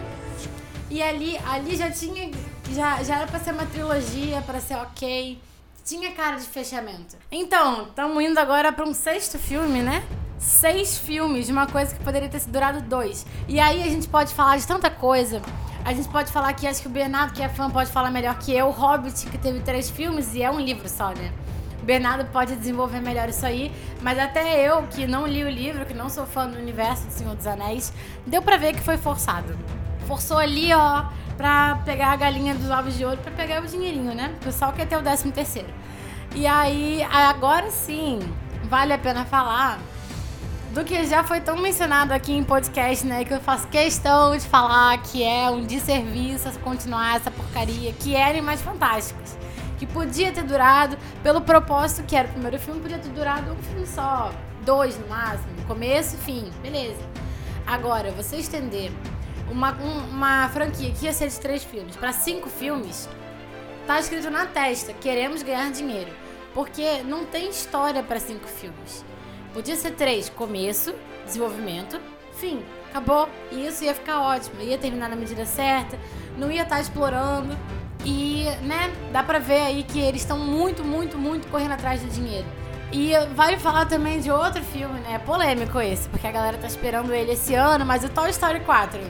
e 0.89 1.03
ali, 1.03 1.37
ali 1.49 1.77
já 1.77 1.91
tinha. 1.91 2.31
Já, 2.73 3.03
já 3.03 3.17
era 3.19 3.27
pra 3.27 3.39
ser 3.39 3.53
uma 3.53 3.67
trilogia, 3.67 4.41
pra 4.43 4.61
ser 4.61 4.77
ok. 4.77 5.41
Tinha 5.85 6.13
cara 6.13 6.37
de 6.37 6.47
fechamento. 6.47 7.17
Então, 7.31 7.85
estamos 7.85 8.23
indo 8.23 8.39
agora 8.39 8.73
pra 8.73 8.85
um 8.85 8.93
sexto 8.93 9.39
filme, 9.39 9.83
né? 9.83 10.03
Seis 10.39 10.99
filmes 10.99 11.47
de 11.47 11.53
uma 11.53 11.67
coisa 11.67 11.95
que 11.95 12.03
poderia 12.03 12.29
ter 12.29 12.41
durado 12.49 12.81
dois. 12.83 13.25
E 13.49 13.61
aí 13.61 13.83
a 13.83 13.87
gente 13.87 14.09
pode 14.09 14.35
falar 14.35 14.57
de 14.57 14.67
tanta 14.67 14.91
coisa. 14.91 15.41
A 15.85 15.95
gente 15.95 16.09
pode 16.09 16.33
falar 16.33 16.53
que 16.55 16.67
acho 16.67 16.83
que 16.83 16.89
o 16.89 16.91
Bernardo, 16.91 17.33
que 17.33 17.43
é 17.43 17.49
fã, 17.49 17.71
pode 17.71 17.91
falar 17.91 18.11
melhor 18.11 18.37
que 18.39 18.53
eu. 18.53 18.67
O 18.67 18.71
Hobbit, 18.71 19.27
que 19.27 19.39
teve 19.39 19.61
três 19.61 19.89
filmes 19.89 20.35
e 20.35 20.43
é 20.43 20.51
um 20.51 20.59
livro 20.59 20.89
só, 20.89 21.11
né? 21.11 21.33
Bernardo 21.85 22.29
pode 22.33 22.57
desenvolver 22.57 23.01
melhor 23.01 23.29
isso 23.29 23.47
aí, 23.47 23.71
mas 24.03 24.19
até 24.19 24.69
eu, 24.69 24.83
que 24.89 25.07
não 25.07 25.25
li 25.25 25.45
o 25.45 25.49
livro, 25.49 25.87
que 25.87 25.95
não 25.95 26.11
sou 26.11 26.27
fã 26.27 26.49
do 26.49 26.59
universo 26.59 27.07
do 27.07 27.13
Senhor 27.13 27.37
dos 27.37 27.47
Anéis, 27.47 27.93
deu 28.27 28.43
pra 28.43 28.57
ver 28.57 28.75
que 28.75 28.81
foi 28.81 28.99
forçado. 28.99 29.57
Forçou 30.07 30.39
ali, 30.39 30.73
ó, 30.73 31.05
pra 31.37 31.81
pegar 31.85 32.13
a 32.13 32.17
galinha 32.17 32.55
dos 32.55 32.71
ovos 32.71 32.97
de 32.97 33.05
ouro, 33.05 33.19
pra 33.19 33.33
pegar 33.33 33.63
o 33.63 33.67
dinheirinho, 33.67 34.15
né? 34.15 34.33
O 34.41 34.45
pessoal 34.45 34.73
quer 34.73 34.87
ter 34.87 34.97
o 34.97 35.03
décimo 35.03 35.33
terceiro. 35.33 35.69
E 36.35 36.47
aí, 36.47 37.03
agora 37.03 37.71
sim, 37.71 38.21
vale 38.65 38.93
a 38.93 38.99
pena 38.99 39.25
falar 39.25 39.79
do 40.73 40.85
que 40.85 41.07
já 41.07 41.25
foi 41.25 41.41
tão 41.41 41.57
mencionado 41.57 42.13
aqui 42.13 42.33
em 42.33 42.45
podcast, 42.45 43.07
né? 43.07 43.25
Que 43.25 43.33
eu 43.33 43.41
faço 43.41 43.67
questão 43.69 44.37
de 44.37 44.47
falar 44.47 44.99
que 44.99 45.25
é 45.25 45.49
um 45.51 45.65
desserviço 45.65 46.51
continuar 46.61 47.17
essa 47.17 47.31
porcaria, 47.31 47.93
que 47.93 48.15
é 48.15 48.29
Animais 48.29 48.61
Fantásticos. 48.61 49.37
Que 49.79 49.87
podia 49.87 50.33
ter 50.33 50.43
durado, 50.43 50.97
pelo 51.23 51.41
propósito 51.41 52.07
que 52.07 52.15
era 52.15 52.29
o 52.29 52.31
primeiro 52.31 52.59
filme, 52.59 52.81
podia 52.81 52.99
ter 52.99 53.11
durado 53.11 53.53
um 53.53 53.57
filme 53.57 53.87
só, 53.87 54.31
dois 54.65 54.99
no 54.99 55.07
máximo, 55.09 55.49
começo 55.67 56.17
e 56.17 56.19
fim, 56.19 56.51
beleza. 56.63 57.01
Agora, 57.67 58.11
você 58.13 58.37
estender 58.37 58.93
uma, 59.51 59.73
um- 59.75 60.09
uma 60.11 60.49
franquia 60.49 60.91
que 60.93 61.05
ia 61.07 61.13
ser 61.13 61.29
de 61.29 61.39
três 61.41 61.63
filmes 61.65 61.97
pra 61.97 62.13
cinco 62.13 62.49
filmes, 62.49 63.09
tá 63.87 63.99
escrito 64.01 64.31
na 64.31 64.47
testa: 64.47 64.93
queremos 64.93 65.43
ganhar 65.43 65.71
dinheiro. 65.71 66.11
Porque 66.55 67.03
não 67.03 67.27
tem 67.27 67.51
história 67.51 68.03
pra 68.03 68.19
cinco 68.19 68.47
filmes. 68.49 69.05
Podia 69.53 69.77
ser 69.77 69.91
três: 69.93 70.29
começo, 70.31 70.95
desenvolvimento, 71.25 72.01
fim. 72.33 72.63
Acabou. 72.91 73.29
E 73.53 73.67
isso 73.67 73.85
ia 73.85 73.93
ficar 73.95 74.21
ótimo. 74.23 74.63
Ia 74.63 74.79
terminar 74.79 75.11
na 75.11 75.17
medida 75.17 75.45
certa, 75.45 75.99
não 76.39 76.51
ia 76.51 76.63
estar 76.63 76.81
explorando. 76.81 77.55
E, 78.07 78.45
né, 78.63 78.91
dá 79.13 79.23
pra 79.23 79.39
ver 79.39 79.63
aí 79.63 79.83
que 79.83 79.99
eles 80.01 80.23
estão 80.23 80.39
muito, 80.39 80.83
muito, 80.85 81.19
muito 81.19 81.47
correndo 81.49 81.73
atrás 81.73 82.01
do 82.01 82.09
dinheiro. 82.09 82.47
E 82.93 83.13
vale 83.35 83.59
falar 83.59 83.85
também 83.87 84.21
de 84.21 84.31
outro 84.31 84.63
filme, 84.63 85.01
né? 85.01 85.19
Polêmico 85.19 85.79
esse, 85.81 86.09
porque 86.09 86.27
a 86.27 86.31
galera 86.31 86.57
tá 86.57 86.69
esperando 86.69 87.13
ele 87.13 87.33
esse 87.33 87.53
ano, 87.55 87.85
mas 87.85 88.05
o 88.05 88.09
Toy 88.09 88.31
Story 88.31 88.61
4. 88.61 89.01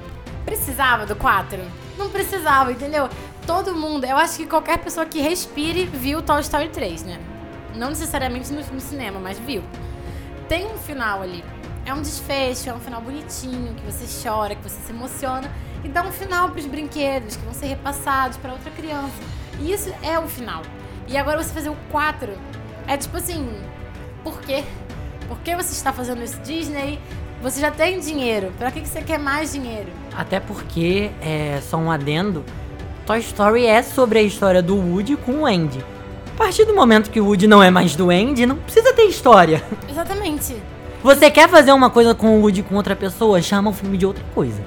Precisava 0.47 1.05
do 1.05 1.17
4? 1.17 1.61
Não 1.99 2.09
precisava, 2.09 2.71
entendeu? 2.73 3.11
Todo 3.47 3.75
mundo, 3.75 4.05
eu 4.05 4.17
acho 4.17 4.39
que 4.39 4.47
qualquer 4.47 4.79
pessoa 4.79 5.05
que 5.05 5.21
respire 5.21 5.85
viu 5.87 6.23
Toy 6.23 6.41
Story 6.41 6.69
3, 6.69 7.03
né? 7.03 7.21
Não 7.75 7.91
necessariamente 7.91 8.53
no, 8.53 8.81
cinema, 8.81 9.21
mas 9.21 9.39
viu. 9.39 9.63
Tem 10.49 10.67
um 10.67 10.79
final 10.79 11.23
ali. 11.23 11.45
É 11.85 11.93
um 11.93 12.01
desfecho, 12.01 12.71
é 12.71 12.75
um 12.75 12.81
final 12.81 13.01
bonitinho, 13.01 13.75
que 13.75 13.83
você 13.85 14.07
chora, 14.23 14.55
que 14.55 14.63
você 14.63 14.81
se 14.81 14.93
emociona 14.93 15.51
e 15.85 15.89
dá 15.89 16.03
um 16.03 16.13
final 16.13 16.49
pros 16.51 16.67
brinquedos 16.67 17.37
que 17.37 17.45
vão 17.45 17.55
ser 17.55 17.67
repassados 17.67 18.37
pra 18.39 18.53
outra 18.53 18.71
criança. 18.71 19.15
E 19.61 19.73
isso 19.73 19.93
é 20.03 20.19
o 20.19 20.27
final. 20.27 20.63
E 21.09 21.17
agora 21.17 21.43
você 21.43 21.53
fazer 21.53 21.69
o 21.69 21.77
4 21.91 22.33
é 22.87 22.97
tipo 22.97 23.17
assim, 23.17 23.49
por 24.23 24.41
quê? 24.41 24.65
Por 25.29 25.39
que 25.41 25.55
você 25.55 25.73
está 25.73 25.93
fazendo 25.93 26.23
isso 26.23 26.39
Disney? 26.41 27.01
Você 27.43 27.61
já 27.61 27.71
tem 27.71 28.01
dinheiro. 28.01 28.53
Pra 28.59 28.71
que 28.71 28.81
que 28.81 28.89
você 28.89 29.03
quer 29.03 29.19
mais 29.19 29.53
dinheiro? 29.53 29.89
Até 30.17 30.41
porque, 30.41 31.11
é 31.21 31.61
só 31.69 31.77
um 31.77 31.91
adendo, 31.91 32.45
Toy 33.07 33.19
Story 33.21 33.67
é 33.67 33.83
sobre 33.83 34.19
a 34.19 34.23
história 34.23 34.63
do 34.63 34.75
Woody 34.77 35.17
com 35.17 35.43
o 35.43 35.47
Andy. 35.47 35.85
A 36.35 36.39
partir 36.39 36.65
do 36.65 36.75
momento 36.75 37.11
que 37.11 37.21
o 37.21 37.27
Woody 37.27 37.47
não 37.47 37.63
é 37.63 37.71
mais 37.71 37.95
do 37.95 38.11
Andy, 38.11 38.47
não 38.47 38.57
precisa 38.57 38.93
ter 38.93 39.05
história. 39.05 39.63
Exatamente. 39.89 40.57
Você 41.03 41.31
quer 41.31 41.49
fazer 41.49 41.73
uma 41.73 41.89
coisa 41.89 42.15
com 42.15 42.37
o 42.37 42.41
Woody 42.43 42.63
com 42.63 42.75
outra 42.75 42.97
pessoa, 42.97 43.41
chama 43.41 43.71
o 43.71 43.73
filme 43.73 43.97
de 43.97 44.05
outra 44.07 44.25
coisa. 44.35 44.61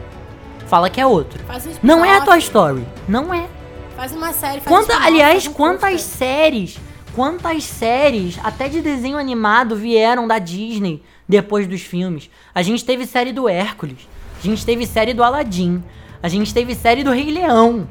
Fala 0.68 0.90
que 0.90 1.02
é 1.02 1.06
outro. 1.06 1.44
Faz 1.46 1.66
um 1.66 1.72
Não 1.84 2.06
é 2.06 2.16
a 2.18 2.22
Toy 2.22 2.38
Story. 2.40 2.88
Não 3.08 3.34
é. 3.34 3.48
Faz 3.96 4.14
uma 4.14 4.32
série, 4.32 4.62
faz 4.62 4.66
um 4.68 4.70
Quanta, 4.70 4.94
spin-off, 4.94 5.08
aliás, 5.08 5.44
faz 5.44 5.48
um 5.48 5.54
quantas 5.54 5.90
curta. 6.02 6.18
séries, 6.18 6.80
quantas 7.16 7.64
séries, 7.64 8.40
até 8.44 8.68
de 8.68 8.82
desenho 8.82 9.18
animado, 9.18 9.76
vieram 9.76 10.28
da 10.28 10.40
Disney 10.40 11.04
depois 11.28 11.68
dos 11.68 11.82
filmes? 11.82 12.30
A 12.54 12.62
gente 12.62 12.84
teve 12.86 13.06
série 13.06 13.32
do 13.32 13.48
Hércules, 13.48 14.08
a 14.40 14.46
gente 14.46 14.66
teve 14.66 14.86
série 14.86 15.14
do 15.14 15.24
Aladdin, 15.24 15.84
a 16.22 16.28
gente 16.28 16.54
teve 16.54 16.76
série 16.76 17.04
do 17.04 17.12
Rei 17.12 17.32
Leão, 17.32 17.88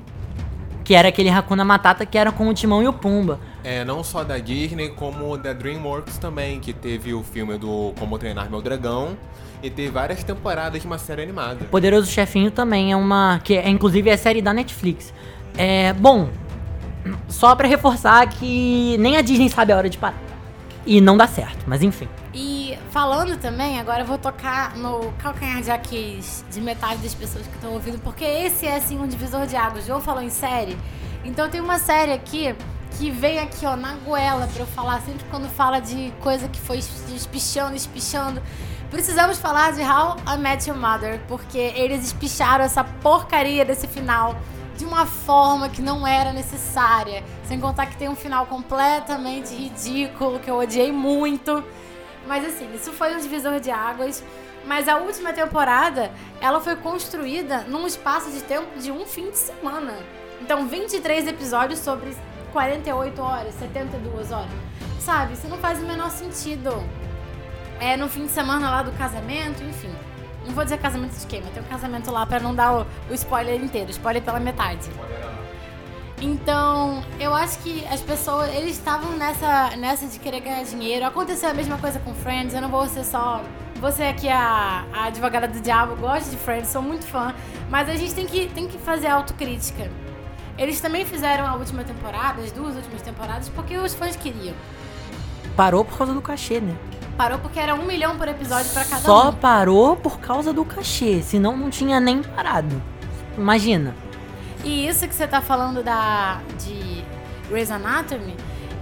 que 0.84 0.94
era 0.94 1.08
aquele 1.08 1.28
Hakuna 1.28 1.64
Matata 1.64 2.06
que 2.06 2.16
era 2.16 2.32
com 2.32 2.48
o 2.48 2.54
Timão 2.54 2.82
e 2.82 2.88
o 2.88 2.92
Pumba. 2.92 3.38
É, 3.62 3.84
não 3.84 4.02
só 4.02 4.24
da 4.24 4.38
Disney, 4.38 4.88
como 4.90 5.36
da 5.36 5.52
DreamWorks 5.52 6.16
também, 6.18 6.60
que 6.60 6.72
teve 6.72 7.12
o 7.12 7.22
filme 7.22 7.58
do 7.58 7.92
Como 7.98 8.18
Treinar 8.18 8.50
Meu 8.50 8.62
Dragão 8.62 9.16
e 9.62 9.68
teve 9.68 9.90
várias 9.90 10.22
temporadas 10.22 10.80
de 10.80 10.86
uma 10.86 10.98
série 10.98 11.22
animada. 11.22 11.64
Poderoso 11.66 12.10
Chefinho 12.10 12.50
também 12.50 12.92
é 12.92 12.96
uma, 12.96 13.40
que 13.42 13.54
é 13.56 13.68
inclusive 13.68 14.08
é 14.08 14.16
série 14.16 14.40
da 14.40 14.54
Netflix. 14.54 15.12
É, 15.56 15.92
bom, 15.92 16.28
só 17.28 17.54
pra 17.54 17.68
reforçar 17.68 18.28
que 18.28 18.96
nem 18.98 19.16
a 19.16 19.22
Disney 19.22 19.48
sabe 19.48 19.72
a 19.72 19.76
hora 19.76 19.88
de 19.88 19.98
parar. 19.98 20.18
E 20.86 21.00
não 21.00 21.16
dá 21.16 21.26
certo, 21.26 21.64
mas 21.66 21.82
enfim. 21.82 22.08
E 22.32 22.78
falando 22.90 23.36
também, 23.36 23.78
agora 23.78 24.00
eu 24.00 24.06
vou 24.06 24.16
tocar 24.16 24.76
no 24.76 25.12
calcanhar 25.18 25.60
de 25.60 25.70
Aquiles 25.70 26.44
de 26.50 26.60
metade 26.60 27.02
das 27.02 27.14
pessoas 27.14 27.46
que 27.46 27.54
estão 27.54 27.72
ouvindo, 27.72 27.98
porque 27.98 28.24
esse 28.24 28.66
é 28.66 28.76
assim 28.76 28.98
um 28.98 29.06
divisor 29.06 29.46
de 29.46 29.54
águas. 29.54 29.86
João 29.86 30.00
falou 30.00 30.22
em 30.22 30.30
série, 30.30 30.78
então 31.24 31.48
tem 31.50 31.60
uma 31.60 31.78
série 31.78 32.12
aqui 32.12 32.54
que 32.98 33.10
vem 33.10 33.38
aqui 33.38 33.66
ó 33.66 33.76
na 33.76 33.94
goela 33.94 34.46
pra 34.46 34.62
eu 34.62 34.66
falar 34.66 35.00
sempre 35.02 35.24
quando 35.30 35.48
fala 35.48 35.78
de 35.78 36.12
coisa 36.20 36.48
que 36.48 36.58
foi 36.58 36.78
espichando, 36.78 37.76
espichando. 37.76 38.42
Precisamos 38.90 39.38
falar 39.38 39.72
de 39.72 39.82
How 39.82 40.16
I 40.26 40.38
Met 40.38 40.68
Your 40.68 40.78
Mother, 40.78 41.20
porque 41.28 41.58
eles 41.58 42.06
espicharam 42.06 42.64
essa 42.64 42.82
porcaria 42.82 43.64
desse 43.64 43.86
final 43.86 44.34
de 44.78 44.84
uma 44.84 45.04
forma 45.04 45.68
que 45.68 45.82
não 45.82 46.06
era 46.06 46.32
necessária. 46.32 47.24
Sem 47.44 47.60
contar 47.60 47.86
que 47.86 47.96
tem 47.96 48.08
um 48.08 48.14
final 48.14 48.46
completamente 48.46 49.52
ridículo, 49.52 50.38
que 50.38 50.48
eu 50.48 50.56
odiei 50.56 50.92
muito. 50.92 51.64
Mas 52.28 52.44
assim, 52.44 52.72
isso 52.72 52.92
foi 52.92 53.14
um 53.14 53.18
divisor 53.18 53.58
de 53.58 53.72
águas. 53.72 54.22
Mas 54.64 54.88
a 54.88 54.96
última 54.98 55.32
temporada, 55.32 56.12
ela 56.40 56.60
foi 56.60 56.76
construída 56.76 57.62
num 57.62 57.86
espaço 57.86 58.30
de 58.30 58.40
tempo 58.40 58.78
de 58.78 58.92
um 58.92 59.04
fim 59.04 59.30
de 59.30 59.38
semana. 59.38 59.94
Então, 60.40 60.68
23 60.68 61.26
episódios 61.26 61.80
sobre 61.80 62.16
48 62.52 63.20
horas, 63.20 63.54
72 63.54 64.30
horas. 64.30 64.50
Sabe, 65.00 65.32
isso 65.32 65.48
não 65.48 65.58
faz 65.58 65.82
o 65.82 65.86
menor 65.86 66.10
sentido. 66.10 66.70
É 67.80 67.96
no 67.96 68.08
fim 68.08 68.26
de 68.26 68.30
semana 68.30 68.70
lá 68.70 68.82
do 68.82 68.92
casamento, 68.92 69.62
enfim. 69.64 69.92
Não 70.48 70.54
vou 70.54 70.64
dizer 70.64 70.78
casamento 70.78 71.14
de 71.14 71.26
quem, 71.26 71.42
mas 71.42 71.52
tem 71.52 71.62
um 71.62 71.66
casamento 71.66 72.10
lá 72.10 72.24
pra 72.24 72.40
não 72.40 72.54
dar 72.54 72.80
o, 72.80 72.86
o 73.10 73.14
spoiler 73.14 73.62
inteiro, 73.62 73.90
spoiler 73.90 74.22
pela 74.22 74.40
metade. 74.40 74.88
Então, 76.20 77.04
eu 77.20 77.32
acho 77.34 77.58
que 77.58 77.86
as 77.86 78.00
pessoas, 78.00 78.52
eles 78.54 78.72
estavam 78.72 79.12
nessa, 79.12 79.76
nessa 79.76 80.06
de 80.06 80.18
querer 80.18 80.40
ganhar 80.40 80.64
dinheiro. 80.64 81.04
Aconteceu 81.04 81.50
a 81.50 81.54
mesma 81.54 81.76
coisa 81.76 82.00
com 82.00 82.14
Friends, 82.14 82.54
eu 82.54 82.62
não 82.62 82.70
vou 82.70 82.88
ser 82.88 83.04
só. 83.04 83.42
Você 83.76 84.04
aqui, 84.04 84.28
a, 84.28 84.84
a 84.92 85.04
advogada 85.04 85.46
do 85.46 85.60
diabo, 85.60 85.94
gosto 85.96 86.30
de 86.30 86.36
Friends, 86.38 86.70
sou 86.70 86.82
muito 86.82 87.06
fã. 87.06 87.34
Mas 87.68 87.88
a 87.88 87.94
gente 87.94 88.14
tem 88.14 88.26
que, 88.26 88.48
tem 88.48 88.66
que 88.66 88.78
fazer 88.78 89.08
autocrítica. 89.08 89.88
Eles 90.56 90.80
também 90.80 91.04
fizeram 91.04 91.46
a 91.46 91.54
última 91.54 91.84
temporada, 91.84 92.42
as 92.42 92.50
duas 92.50 92.74
últimas 92.74 93.02
temporadas, 93.02 93.48
porque 93.50 93.76
os 93.76 93.94
fãs 93.94 94.16
queriam. 94.16 94.54
Parou 95.54 95.84
por 95.84 95.98
causa 95.98 96.14
do 96.14 96.22
cachê, 96.22 96.60
né? 96.60 96.74
Parou 97.18 97.40
porque 97.40 97.58
era 97.58 97.74
um 97.74 97.84
milhão 97.84 98.16
por 98.16 98.28
episódio 98.28 98.70
pra 98.72 98.84
cada 98.84 99.02
Só 99.02 99.30
um. 99.30 99.32
parou 99.34 99.96
por 99.96 100.20
causa 100.20 100.52
do 100.52 100.64
cachê, 100.64 101.20
senão 101.20 101.56
não 101.56 101.68
tinha 101.68 101.98
nem 101.98 102.22
parado. 102.22 102.80
Imagina. 103.36 103.92
E 104.64 104.86
isso 104.86 105.06
que 105.08 105.14
você 105.14 105.26
tá 105.26 105.42
falando 105.42 105.82
da 105.82 106.40
de 106.64 107.04
Grey's 107.48 107.72
Anatomy, 107.72 108.36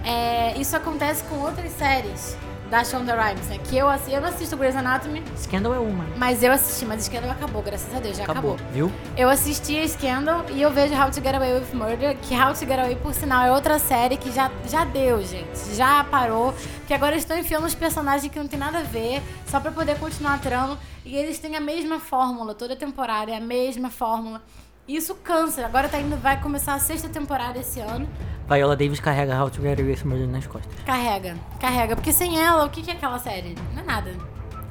é, 0.05 0.55
isso 0.59 0.75
acontece 0.75 1.23
com 1.23 1.37
outras 1.39 1.71
séries 1.71 2.37
da 2.69 2.83
Shonda 2.83 3.15
Rhimes, 3.15 3.47
né? 3.47 3.57
Que 3.63 3.77
eu, 3.77 3.87
assi- 3.87 4.11
eu 4.11 4.19
não 4.21 4.29
assisto 4.29 4.57
Grey's 4.57 4.75
Anatomy, 4.75 5.23
Scandal 5.37 5.73
é 5.73 5.79
uma. 5.79 6.05
mas 6.17 6.43
eu 6.43 6.51
assisti, 6.51 6.85
mas 6.85 7.03
Scandal 7.05 7.31
acabou, 7.31 7.61
graças 7.61 7.93
a 7.95 7.99
Deus, 7.99 8.17
já 8.17 8.23
acabou. 8.23 8.55
Acabou, 8.55 8.71
viu? 8.73 8.91
Eu 9.15 9.29
assisti 9.29 9.77
a 9.79 9.87
Scandal 9.87 10.45
e 10.49 10.61
eu 10.61 10.69
vejo 10.71 10.93
How 10.93 11.09
to 11.09 11.21
Get 11.21 11.33
Away 11.35 11.53
with 11.59 11.73
Murder, 11.73 12.17
que 12.17 12.35
How 12.35 12.53
to 12.53 12.59
Get 12.59 12.79
Away, 12.79 12.95
por 12.97 13.13
sinal, 13.13 13.45
é 13.45 13.51
outra 13.51 13.79
série 13.79 14.17
que 14.17 14.31
já, 14.31 14.51
já 14.67 14.83
deu, 14.85 15.23
gente. 15.23 15.75
Já 15.75 16.03
parou. 16.03 16.53
Que 16.87 16.93
agora 16.93 17.11
eles 17.13 17.23
estão 17.23 17.37
enfiando 17.37 17.65
uns 17.65 17.75
personagens 17.75 18.31
que 18.31 18.39
não 18.39 18.47
tem 18.47 18.57
nada 18.59 18.79
a 18.79 18.83
ver, 18.83 19.21
só 19.47 19.59
pra 19.59 19.71
poder 19.71 19.97
continuar 19.99 20.35
a 20.35 20.37
trama. 20.37 20.77
E 21.03 21.15
eles 21.15 21.37
têm 21.39 21.55
a 21.55 21.61
mesma 21.61 21.99
fórmula, 21.99 22.53
toda 22.53 22.75
temporada 22.75 23.31
é 23.31 23.35
a 23.37 23.41
mesma 23.41 23.89
fórmula. 23.89 24.41
Isso 24.87 25.15
cansa. 25.15 25.65
Agora 25.65 25.89
tá 25.89 25.99
indo, 25.99 26.15
vai 26.15 26.39
começar 26.41 26.73
a 26.73 26.79
sexta 26.79 27.09
temporada 27.09 27.59
esse 27.59 27.79
ano. 27.81 28.07
Viola 28.49 28.77
Davis 28.77 28.99
carrega 29.01 29.41
How 29.41 29.49
to 29.49 29.61
Get 29.61 29.79
Away 29.79 29.91
with 29.91 30.05
Murder 30.05 30.27
nas 30.27 30.47
costas. 30.47 30.71
Carrega, 30.85 31.35
carrega. 31.59 31.95
Porque 31.95 32.13
sem 32.13 32.41
ela, 32.41 32.65
o 32.65 32.69
que 32.69 32.89
é 32.89 32.93
aquela 32.93 33.19
série? 33.19 33.55
Não 33.73 33.81
é 33.81 33.85
nada. 33.85 34.11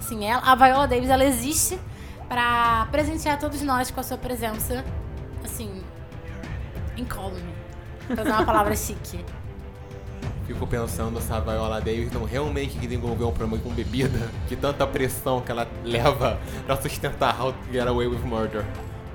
Sem 0.00 0.28
ela, 0.28 0.42
a 0.42 0.54
Viola 0.54 0.88
Davis, 0.88 1.10
ela 1.10 1.24
existe 1.24 1.78
pra 2.26 2.88
presentear 2.90 3.38
todos 3.38 3.60
nós 3.60 3.90
com 3.90 4.00
a 4.00 4.02
sua 4.02 4.16
presença, 4.16 4.82
assim, 5.44 5.82
incólume. 6.96 7.54
Pra 8.06 8.22
usar 8.22 8.36
uma 8.36 8.46
palavra 8.46 8.74
chique. 8.74 9.22
Fico 10.46 10.66
pensando 10.66 11.20
se 11.20 11.32
a 11.32 11.40
Viola 11.40 11.80
Davis 11.80 12.10
não 12.12 12.24
realmente 12.24 12.78
desenvolveu 12.78 13.28
um 13.28 13.32
problema 13.32 13.62
com 13.62 13.70
bebida, 13.70 14.30
de 14.48 14.56
tanta 14.56 14.86
pressão 14.86 15.40
que 15.40 15.50
ela 15.50 15.68
leva 15.84 16.38
pra 16.64 16.76
sustentar 16.80 17.38
How 17.38 17.52
to 17.52 17.58
Get 17.72 17.86
Away 17.86 18.06
with 18.06 18.20
Murder. 18.20 18.64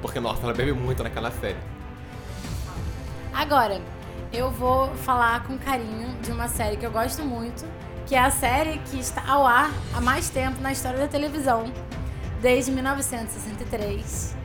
Porque, 0.01 0.20
nossa, 0.20 0.44
ela 0.44 0.53
bebe 0.53 0.74
muito 0.74 1.01
naquela 1.01 1.32
série. 1.32 1.58
Agora, 3.34 3.82
eu 4.33 4.50
vou 4.50 4.88
falar 4.95 5.43
com 5.43 5.57
carinho 5.57 6.09
de 6.21 6.31
uma 6.31 6.47
série 6.47 6.77
que 6.77 6.85
eu 6.85 6.91
gosto 6.91 7.23
muito, 7.23 7.65
que 8.05 8.15
é 8.15 8.19
a 8.19 8.31
série 8.31 8.77
que 8.79 9.00
está 9.00 9.23
ao 9.29 9.45
ar 9.45 9.71
há 9.93 10.00
mais 10.00 10.29
tempo 10.29 10.61
na 10.61 10.71
história 10.71 11.00
da 11.00 11.07
televisão, 11.07 11.71
desde 12.41 12.71
1963, 12.71 14.35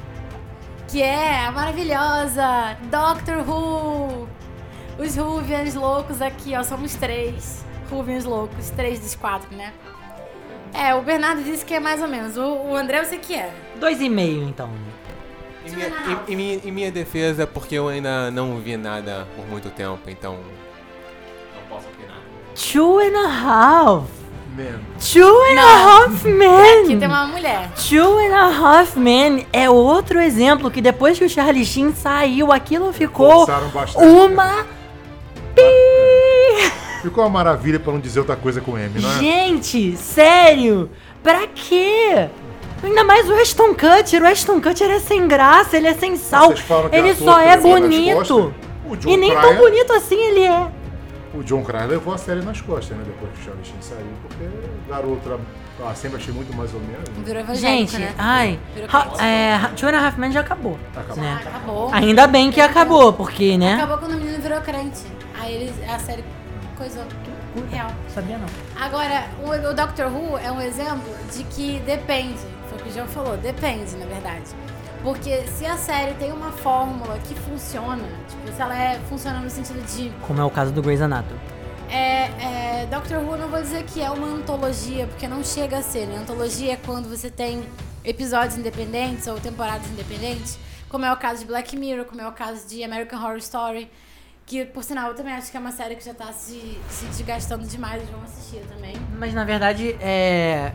que 0.88 1.02
é 1.02 1.46
a 1.46 1.52
maravilhosa 1.52 2.76
Doctor 2.90 3.48
Who. 3.48 4.28
Os 4.98 5.16
Ruvians 5.16 5.74
loucos 5.74 6.20
aqui, 6.20 6.56
ó, 6.56 6.62
somos 6.62 6.94
três. 6.94 7.64
Ruvians 7.90 8.24
loucos, 8.24 8.70
três 8.70 8.98
dos 8.98 9.14
quatro, 9.14 9.54
né? 9.54 9.72
É, 10.74 10.94
o 10.94 11.02
Bernardo 11.02 11.42
disse 11.42 11.64
que 11.64 11.74
é 11.74 11.80
mais 11.80 12.02
ou 12.02 12.08
menos. 12.08 12.36
O, 12.36 12.44
o 12.44 12.76
André 12.76 13.04
sei 13.04 13.18
que 13.18 13.34
é. 13.34 13.54
Dois 13.78 14.00
e 14.00 14.08
meio, 14.08 14.42
então. 14.42 14.70
Em 15.66 15.74
minha, 15.74 15.88
em- 15.88 16.32
em 16.32 16.36
minha- 16.36 16.60
em 16.64 16.70
minha 16.72 16.90
defesa, 16.92 17.42
é 17.42 17.46
porque 17.46 17.74
eu 17.74 17.88
ainda 17.88 18.30
não 18.30 18.56
vi 18.58 18.76
nada 18.76 19.26
por 19.36 19.46
muito 19.48 19.68
tempo, 19.70 19.98
então. 20.08 20.34
Não 21.54 21.62
posso 21.68 21.86
opinar. 21.88 22.18
Two 22.54 22.98
and 23.00 23.18
a 23.18 23.28
half. 23.28 24.04
Man. 24.56 24.80
Two 24.98 25.42
and 25.42 25.58
a 25.60 25.84
Half 26.04 26.24
Men. 26.24 26.84
Aqui 26.84 26.96
tem 26.96 27.08
uma 27.08 27.26
mulher. 27.26 27.70
Two 27.74 28.18
and 28.18 28.34
a 28.34 28.46
Half 28.78 28.96
Men 28.98 29.46
é 29.52 29.68
outro 29.68 30.18
exemplo 30.18 30.70
que 30.70 30.80
depois 30.80 31.18
que 31.18 31.26
o 31.26 31.28
Charlie 31.28 31.62
Sheen 31.66 31.92
saiu, 31.94 32.50
aquilo 32.50 32.90
ficou 32.90 33.44
bastante. 33.46 33.98
uma 34.02 34.64
pi. 35.54 36.70
Ficou 37.02 37.24
uma 37.24 37.30
maravilha 37.30 37.78
pra 37.78 37.92
não 37.92 38.00
dizer 38.00 38.20
outra 38.20 38.34
coisa 38.34 38.60
com 38.62 38.78
M, 38.78 38.98
não 38.98 39.10
é? 39.12 39.18
Gente, 39.18 39.94
sério? 39.96 40.90
Pra 41.22 41.46
quê? 41.46 42.28
Ainda 42.82 43.04
mais 43.04 43.28
o 43.28 43.34
Ashton 43.34 43.74
Kutcher. 43.74 44.22
O 44.22 44.26
Ashton 44.26 44.60
Kutcher 44.60 44.90
é 44.90 45.00
sem 45.00 45.26
graça, 45.26 45.76
ele 45.76 45.88
é 45.88 45.94
sem 45.94 46.16
sal. 46.16 46.52
Que 46.52 46.96
Ele 46.96 47.14
só 47.14 47.40
é 47.40 47.56
nas 47.56 47.62
bonito. 47.62 48.54
E 49.06 49.16
nem 49.16 49.34
tão 49.34 49.56
bonito 49.56 49.92
assim 49.92 50.16
ele 50.16 50.44
é. 50.44 50.68
O 51.34 51.42
John 51.42 51.62
Cryer 51.62 51.86
levou 51.86 52.14
a 52.14 52.18
série 52.18 52.40
nas 52.40 52.60
costas, 52.60 52.96
né? 52.96 53.04
Depois 53.04 53.30
que 53.32 53.40
o 53.40 53.44
Charlie 53.44 53.64
Sheen 53.64 53.82
saiu, 53.82 54.06
porque 54.22 54.44
garoto, 54.88 55.38
ah, 55.84 55.94
sempre 55.94 56.16
achei 56.16 56.32
muito 56.32 56.54
mais 56.56 56.72
ou 56.72 56.80
menos. 56.80 57.04
Virou 57.24 57.42
evangélico, 57.42 57.92
Gente, 57.92 57.98
né? 57.98 58.14
ai. 58.16 58.58
Ha, 58.90 59.22
é, 59.22 59.58
Two 59.76 59.88
and 59.90 59.98
a 59.98 60.06
Half 60.06 60.16
Men 60.16 60.32
já 60.32 60.40
acabou. 60.40 60.78
Acabou. 60.96 61.16
né? 61.22 61.40
Acabou. 61.44 61.90
Ainda 61.92 62.26
bem 62.26 62.50
que 62.50 62.60
acabou, 62.60 63.12
porque, 63.12 63.58
né? 63.58 63.74
Acabou 63.74 63.98
quando 63.98 64.12
o 64.12 64.16
menino 64.16 64.40
virou 64.40 64.60
crente. 64.62 65.02
Aí 65.38 65.54
eles, 65.54 65.74
a 65.90 65.98
série 65.98 66.24
coisou. 66.78 67.02
Real. 67.70 67.90
Sabia 68.08 68.38
não. 68.38 68.46
Agora, 68.82 69.24
o, 69.42 69.50
o 69.70 69.74
Doctor 69.74 70.06
Who 70.06 70.38
é 70.38 70.50
um 70.50 70.60
exemplo 70.60 71.14
de 71.32 71.42
que 71.44 71.80
depende. 71.80 72.38
O 72.86 72.92
João 72.92 73.06
falou, 73.08 73.36
depende, 73.36 73.96
na 73.96 74.06
verdade. 74.06 74.44
Porque 75.02 75.42
se 75.46 75.66
a 75.66 75.76
série 75.76 76.14
tem 76.14 76.32
uma 76.32 76.50
fórmula 76.50 77.18
que 77.18 77.34
funciona, 77.34 78.04
tipo, 78.28 78.52
se 78.52 78.60
ela 78.60 78.76
é, 78.76 78.98
funciona 79.08 79.40
no 79.40 79.50
sentido 79.50 79.80
de. 79.86 80.10
Como 80.26 80.40
é 80.40 80.44
o 80.44 80.50
caso 80.50 80.72
do 80.72 80.82
Grey's 80.82 81.00
Anatomy. 81.00 81.38
É, 81.88 82.82
é, 82.82 82.86
Doctor 82.90 83.18
Who, 83.18 83.36
não 83.36 83.48
vou 83.48 83.60
dizer 83.60 83.84
que 83.84 84.02
é 84.02 84.10
uma 84.10 84.26
antologia, 84.26 85.06
porque 85.06 85.28
não 85.28 85.44
chega 85.44 85.78
a 85.78 85.82
ser, 85.82 86.06
né? 86.06 86.16
Antologia 86.16 86.72
é 86.72 86.76
quando 86.76 87.08
você 87.08 87.30
tem 87.30 87.64
episódios 88.04 88.58
independentes 88.58 89.26
ou 89.26 89.38
temporadas 89.38 89.88
independentes, 89.88 90.58
como 90.88 91.04
é 91.04 91.12
o 91.12 91.16
caso 91.16 91.40
de 91.40 91.46
Black 91.46 91.76
Mirror, 91.76 92.04
como 92.04 92.20
é 92.20 92.28
o 92.28 92.32
caso 92.32 92.66
de 92.66 92.82
American 92.82 93.22
Horror 93.22 93.38
Story, 93.38 93.90
que, 94.44 94.64
por 94.64 94.84
sinal, 94.84 95.10
eu 95.10 95.14
também 95.14 95.32
acho 95.32 95.50
que 95.50 95.56
é 95.56 95.60
uma 95.60 95.72
série 95.72 95.96
que 95.96 96.04
já 96.04 96.14
tá 96.14 96.32
se, 96.32 96.78
se 96.88 97.06
desgastando 97.06 97.66
demais, 97.66 98.02
vamos 98.10 98.30
assistir 98.30 98.60
também. 98.68 98.94
Mas 99.18 99.34
na 99.34 99.44
verdade, 99.44 99.96
é. 100.00 100.72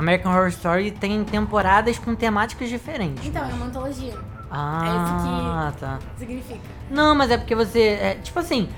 American 0.00 0.32
Horror 0.32 0.48
Story 0.48 0.90
tem 0.90 1.22
temporadas 1.24 1.98
com 1.98 2.14
temáticas 2.14 2.68
diferentes. 2.68 3.24
Então, 3.26 3.42
é 3.48 3.52
uma 3.52 3.66
antologia. 3.66 4.14
Ah, 4.50 5.72
é 5.76 5.78
tá. 5.78 5.98
Significa. 6.18 6.60
Não, 6.90 7.14
mas 7.14 7.30
é 7.30 7.38
porque 7.38 7.54
você. 7.54 7.80
É, 7.80 8.14
tipo 8.22 8.38
assim. 8.38 8.68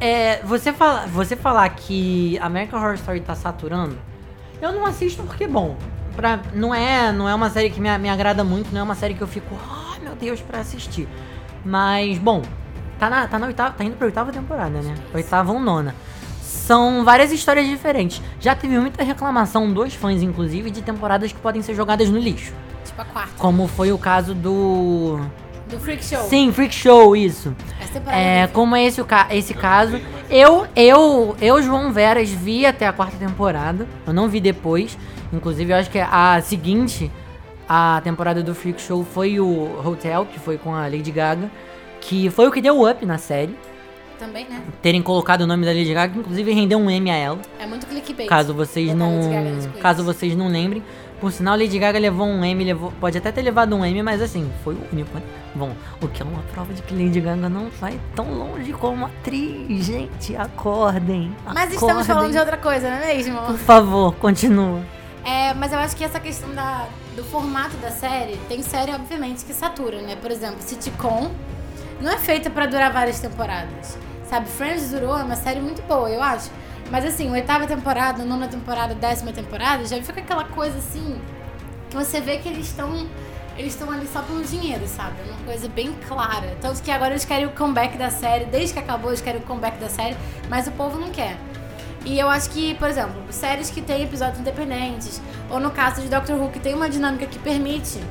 É, 0.00 0.42
você, 0.42 0.72
fala, 0.72 1.06
você 1.06 1.36
falar 1.36 1.68
que 1.68 2.36
American 2.38 2.80
Horror 2.80 2.94
Story 2.94 3.20
tá 3.20 3.36
saturando, 3.36 3.96
eu 4.60 4.72
não 4.72 4.84
assisto 4.84 5.22
porque, 5.22 5.46
bom, 5.46 5.76
pra, 6.16 6.40
não, 6.52 6.74
é, 6.74 7.12
não 7.12 7.28
é 7.28 7.34
uma 7.34 7.48
série 7.50 7.70
que 7.70 7.80
me, 7.80 7.96
me 7.98 8.08
agrada 8.08 8.42
muito, 8.42 8.72
não 8.72 8.80
é 8.80 8.82
uma 8.82 8.96
série 8.96 9.14
que 9.14 9.22
eu 9.22 9.28
fico, 9.28 9.56
ai 9.70 10.00
meu 10.00 10.16
Deus, 10.16 10.40
pra 10.40 10.58
assistir. 10.58 11.08
Mas, 11.64 12.18
bom, 12.18 12.42
tá, 12.98 13.08
na, 13.08 13.28
tá, 13.28 13.38
na 13.38 13.46
oitava, 13.46 13.74
tá 13.74 13.84
indo 13.84 13.96
pra 13.96 14.06
oitava 14.06 14.32
temporada, 14.32 14.82
né? 14.82 14.94
Oitava 15.14 15.52
ou 15.52 15.60
nona. 15.60 15.94
São 16.52 17.04
várias 17.04 17.32
histórias 17.32 17.66
diferentes. 17.66 18.20
Já 18.38 18.54
teve 18.54 18.78
muita 18.78 19.02
reclamação 19.02 19.72
dos 19.72 19.94
fãs, 19.94 20.22
inclusive, 20.22 20.70
de 20.70 20.82
temporadas 20.82 21.32
que 21.32 21.38
podem 21.38 21.62
ser 21.62 21.74
jogadas 21.74 22.08
no 22.10 22.18
lixo. 22.18 22.52
Tipo 22.84 23.02
a 23.02 23.04
quarta. 23.06 23.32
Como 23.38 23.66
foi 23.66 23.90
o 23.92 23.98
caso 23.98 24.34
do. 24.34 25.18
Do 25.68 25.80
Freak 25.80 26.04
Show. 26.04 26.20
Sim, 26.24 26.52
Freak 26.52 26.74
Show, 26.74 27.16
isso. 27.16 27.54
Essa 27.80 27.94
temporada 27.94 28.20
É, 28.22 28.46
do- 28.46 28.52
como 28.52 28.76
é 28.76 28.84
esse, 28.84 29.00
o 29.00 29.04
ca 29.06 29.26
esse 29.30 29.54
caso. 29.54 29.98
Eu, 30.28 30.66
eu, 30.76 31.34
eu, 31.40 31.62
João 31.62 31.90
Veras, 31.92 32.28
vi 32.28 32.66
até 32.66 32.86
a 32.86 32.92
quarta 32.92 33.16
temporada. 33.16 33.88
Eu 34.06 34.12
não 34.12 34.28
vi 34.28 34.38
depois. 34.38 34.98
Inclusive, 35.32 35.72
eu 35.72 35.76
acho 35.78 35.88
que 35.90 35.98
a 35.98 36.40
seguinte, 36.42 37.10
a 37.66 38.00
temporada 38.04 38.42
do 38.42 38.54
Freak 38.54 38.80
Show, 38.82 39.02
foi 39.02 39.40
o 39.40 39.80
Hotel, 39.82 40.26
que 40.26 40.38
foi 40.38 40.58
com 40.58 40.74
a 40.74 40.82
Lady 40.82 41.10
Gaga. 41.10 41.50
Que 42.02 42.28
foi 42.28 42.46
o 42.46 42.52
que 42.52 42.60
deu 42.60 42.86
up 42.86 43.06
na 43.06 43.16
série. 43.16 43.56
Também, 44.22 44.48
né? 44.48 44.62
Terem 44.80 45.02
colocado 45.02 45.40
o 45.40 45.46
nome 45.48 45.66
da 45.66 45.72
Lady 45.72 45.92
Gaga, 45.92 46.12
que 46.12 46.20
inclusive 46.20 46.52
rendeu 46.52 46.78
um 46.78 46.88
M 46.88 47.10
a 47.10 47.16
ela. 47.16 47.38
É 47.58 47.66
muito 47.66 47.84
clickbait. 47.88 48.28
Caso 48.28 48.54
vocês 48.54 48.94
não. 48.94 49.10
Caso 49.80 50.04
vocês 50.04 50.36
não 50.36 50.46
lembrem. 50.46 50.80
Por 51.20 51.32
sinal, 51.32 51.56
Lady 51.56 51.76
Gaga 51.76 51.98
levou 51.98 52.26
um 52.26 52.44
M, 52.44 52.64
levou, 52.64 52.92
pode 53.00 53.18
até 53.18 53.32
ter 53.32 53.42
levado 53.42 53.74
um 53.74 53.84
M, 53.84 54.00
mas 54.02 54.22
assim, 54.22 54.48
foi 54.62 54.74
o 54.74 54.80
único. 54.92 55.12
né? 55.16 55.22
Bom, 55.56 55.72
o 56.00 56.06
que 56.06 56.22
é 56.22 56.24
uma 56.24 56.42
prova 56.52 56.72
de 56.72 56.82
que 56.82 56.94
Lady 56.94 57.20
Gaga 57.20 57.48
não 57.48 57.68
vai 57.80 57.98
tão 58.14 58.32
longe 58.32 58.72
como 58.72 59.06
atriz. 59.06 59.86
Gente, 59.86 60.36
acordem. 60.36 61.34
Mas 61.46 61.72
estamos 61.72 61.90
acordem. 61.90 62.04
falando 62.04 62.32
de 62.32 62.38
outra 62.38 62.56
coisa, 62.56 62.88
não 62.90 62.96
é 62.98 63.14
mesmo? 63.14 63.40
Por 63.40 63.58
favor, 63.58 64.14
continua. 64.14 64.82
É, 65.24 65.52
mas 65.54 65.72
eu 65.72 65.80
acho 65.80 65.96
que 65.96 66.04
essa 66.04 66.20
questão 66.20 66.52
da, 66.54 66.86
do 67.16 67.24
formato 67.24 67.76
da 67.78 67.90
série, 67.90 68.36
tem 68.48 68.62
série, 68.62 68.92
obviamente, 68.92 69.44
que 69.44 69.52
satura, 69.52 70.00
né? 70.00 70.16
Por 70.16 70.30
exemplo, 70.30 70.58
sitcom 70.60 71.30
não 72.00 72.10
é 72.10 72.18
feita 72.18 72.50
pra 72.50 72.66
durar 72.66 72.92
várias 72.92 73.20
temporadas. 73.20 73.96
Sabe, 74.32 74.48
Friends 74.48 74.90
durou, 74.92 75.14
é 75.14 75.22
uma 75.22 75.36
série 75.36 75.60
muito 75.60 75.82
boa, 75.82 76.08
eu 76.08 76.22
acho. 76.22 76.50
Mas 76.90 77.04
assim, 77.04 77.30
oitava 77.30 77.66
temporada, 77.66 78.24
nona 78.24 78.48
temporada, 78.48 78.94
décima 78.94 79.30
temporada, 79.30 79.84
já 79.84 80.02
fica 80.02 80.20
aquela 80.20 80.44
coisa 80.44 80.78
assim, 80.78 81.20
que 81.90 81.94
você 81.94 82.18
vê 82.18 82.38
que 82.38 82.48
eles 82.48 82.68
estão 82.68 83.06
eles 83.58 83.74
estão 83.74 83.90
ali 83.90 84.08
só 84.08 84.22
pelo 84.22 84.42
dinheiro, 84.42 84.88
sabe? 84.88 85.16
É 85.20 85.30
uma 85.30 85.44
coisa 85.44 85.68
bem 85.68 85.92
clara. 86.08 86.56
Tanto 86.62 86.82
que 86.82 86.90
agora 86.90 87.10
eles 87.10 87.26
querem 87.26 87.44
o 87.44 87.50
comeback 87.50 87.98
da 87.98 88.08
série, 88.08 88.46
desde 88.46 88.72
que 88.72 88.78
acabou 88.78 89.10
eles 89.10 89.20
querem 89.20 89.38
o 89.38 89.44
comeback 89.44 89.76
da 89.76 89.90
série, 89.90 90.16
mas 90.48 90.66
o 90.66 90.70
povo 90.70 90.98
não 90.98 91.10
quer. 91.10 91.36
E 92.06 92.18
eu 92.18 92.30
acho 92.30 92.48
que, 92.48 92.72
por 92.76 92.88
exemplo, 92.88 93.22
séries 93.28 93.68
que 93.68 93.82
têm 93.82 94.02
episódios 94.02 94.40
independentes, 94.40 95.20
ou 95.50 95.60
no 95.60 95.70
caso 95.70 96.00
de 96.00 96.08
Doctor 96.08 96.40
Who, 96.40 96.48
que 96.48 96.58
tem 96.58 96.72
uma 96.72 96.88
dinâmica 96.88 97.26
que 97.26 97.38
permite 97.38 98.02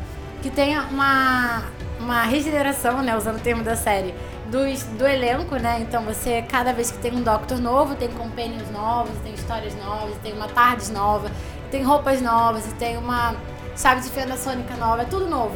que 0.44 0.52
tenha 0.52 0.84
uma, 0.84 1.64
uma 2.00 2.22
regeneração, 2.26 3.02
né, 3.02 3.18
usando 3.18 3.38
o 3.38 3.40
termo 3.40 3.64
da 3.64 3.76
série, 3.76 4.14
dos, 4.52 4.84
do 4.84 5.08
elenco, 5.08 5.56
né? 5.56 5.80
Então 5.82 6.04
você, 6.04 6.42
cada 6.44 6.74
vez 6.74 6.92
que 6.92 6.98
tem 6.98 7.16
um 7.16 7.24
Doctor 7.24 7.58
novo, 7.60 7.96
tem 7.96 8.10
companions 8.10 8.70
novos, 8.70 9.18
tem 9.24 9.34
histórias 9.34 9.74
novas, 9.76 10.16
tem 10.18 10.34
uma 10.34 10.48
tardes 10.48 10.90
nova, 10.90 11.32
tem 11.72 11.82
roupas 11.82 12.22
novas, 12.22 12.66
tem 12.74 12.98
uma 12.98 13.36
chave 13.76 14.02
de 14.02 14.10
fenda 14.10 14.36
sônica 14.36 14.76
nova, 14.76 15.04
é 15.04 15.06
tudo 15.06 15.28
novo. 15.28 15.56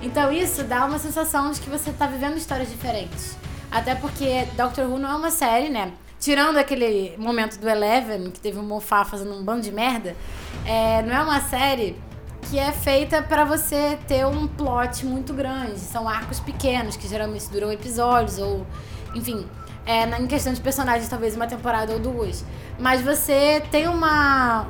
Então 0.00 0.32
isso 0.32 0.62
dá 0.62 0.86
uma 0.86 0.98
sensação 0.98 1.50
de 1.50 1.60
que 1.60 1.68
você 1.68 1.92
tá 1.92 2.06
vivendo 2.06 2.36
histórias 2.36 2.70
diferentes. 2.70 3.36
Até 3.70 3.94
porque 3.94 4.46
Doctor 4.56 4.86
Who 4.86 4.98
não 4.98 5.10
é 5.10 5.14
uma 5.16 5.30
série, 5.30 5.68
né? 5.68 5.92
Tirando 6.20 6.56
aquele 6.56 7.14
momento 7.18 7.58
do 7.58 7.68
Eleven, 7.68 8.30
que 8.30 8.40
teve 8.40 8.58
um 8.58 8.62
mofá 8.62 9.04
fazendo 9.04 9.34
um 9.34 9.44
bando 9.44 9.62
de 9.62 9.72
merda, 9.72 10.16
é, 10.64 11.02
não 11.02 11.14
é 11.14 11.20
uma 11.20 11.40
série 11.40 11.96
que 12.42 12.58
é 12.58 12.70
feita 12.72 13.22
pra 13.22 13.44
você 13.44 13.98
ter 14.06 14.24
um 14.26 14.46
plot 14.46 15.04
muito 15.04 15.32
grande. 15.32 15.78
São 15.78 16.08
arcos 16.08 16.40
pequenos, 16.40 16.96
que 16.96 17.08
geralmente 17.08 17.48
duram 17.50 17.72
episódios, 17.72 18.38
ou, 18.38 18.66
enfim, 19.14 19.46
é, 19.84 20.04
em 20.20 20.26
questão 20.26 20.52
de 20.52 20.60
personagens, 20.60 21.08
talvez 21.08 21.34
uma 21.34 21.46
temporada 21.46 21.92
ou 21.92 21.98
duas. 21.98 22.44
Mas 22.78 23.02
você 23.02 23.62
tem 23.70 23.88
uma, 23.88 24.66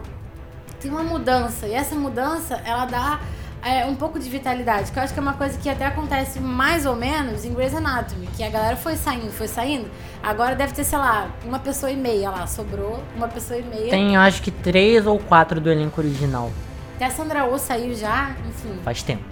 tem 0.81 0.91
uma 0.91 1.03
mudança, 1.03 1.67
e 1.67 1.73
essa 1.73 1.95
mudança, 1.95 2.61
ela 2.65 2.87
dá 2.87 3.21
é, 3.63 3.85
um 3.85 3.97
pouco 3.97 4.19
de 4.19 4.29
vitalidade, 4.29 4.93
que 4.93 4.99
eu 4.99 5.03
acho 5.03 5.13
que 5.13 5.19
é 5.19 5.23
uma 5.23 5.35
coisa 5.35 5.59
que 5.59 5.69
até 5.69 5.85
acontece 5.87 6.39
mais 6.39 6.87
ou 6.87 6.95
menos 6.95 7.45
em 7.45 7.53
Grey's 7.53 7.75
Anatomy, 7.75 8.29
que 8.37 8.45
a 8.45 8.49
galera 8.49 8.77
foi 8.77 8.95
saindo, 8.95 9.33
foi 9.33 9.49
saindo, 9.49 9.91
agora 10.23 10.55
deve 10.55 10.73
ter, 10.73 10.85
sei 10.85 10.99
lá, 10.99 11.31
uma 11.45 11.59
pessoa 11.59 11.91
e 11.91 11.97
meia 11.97 12.31
lá, 12.31 12.47
sobrou 12.47 13.03
uma 13.17 13.27
pessoa 13.27 13.59
e 13.59 13.63
meia. 13.63 13.91
Tem, 13.91 14.15
eu 14.15 14.21
acho 14.21 14.41
que 14.41 14.51
três 14.51 15.07
ou 15.07 15.19
quatro 15.19 15.61
do 15.61 15.71
elenco 15.71 16.01
original. 16.01 16.53
Até 16.97 17.05
a 17.07 17.11
Sandra 17.11 17.45
Oh 17.47 17.59
saiu 17.59 17.95
já, 17.95 18.31
enfim, 18.49 18.79
Faz 18.83 19.03
tempo. 19.03 19.23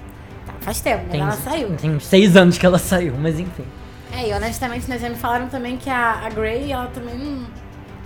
tá, 0.47 0.53
faz 0.61 0.81
tempo, 0.81 1.03
mas 1.05 1.11
Tem, 1.13 1.21
ela 1.21 1.33
saiu. 1.33 1.77
tem 1.77 1.91
uns 1.97 2.07
seis 2.07 2.37
anos 2.37 2.57
que 2.59 2.65
ela 2.67 2.79
saiu, 2.79 3.15
mas 3.19 3.39
enfim. 3.41 3.65
É, 4.13 4.29
e 4.29 4.33
honestamente, 4.33 4.89
né, 4.89 4.99
já 4.99 5.09
me 5.09 5.17
falaram 5.17 5.49
também 5.49 5.77
que 5.77 5.91
a, 5.91 6.21
a 6.25 6.29
Grey, 6.31 6.71
ela 6.71 6.87
também 6.89 7.17
não... 7.19 7.47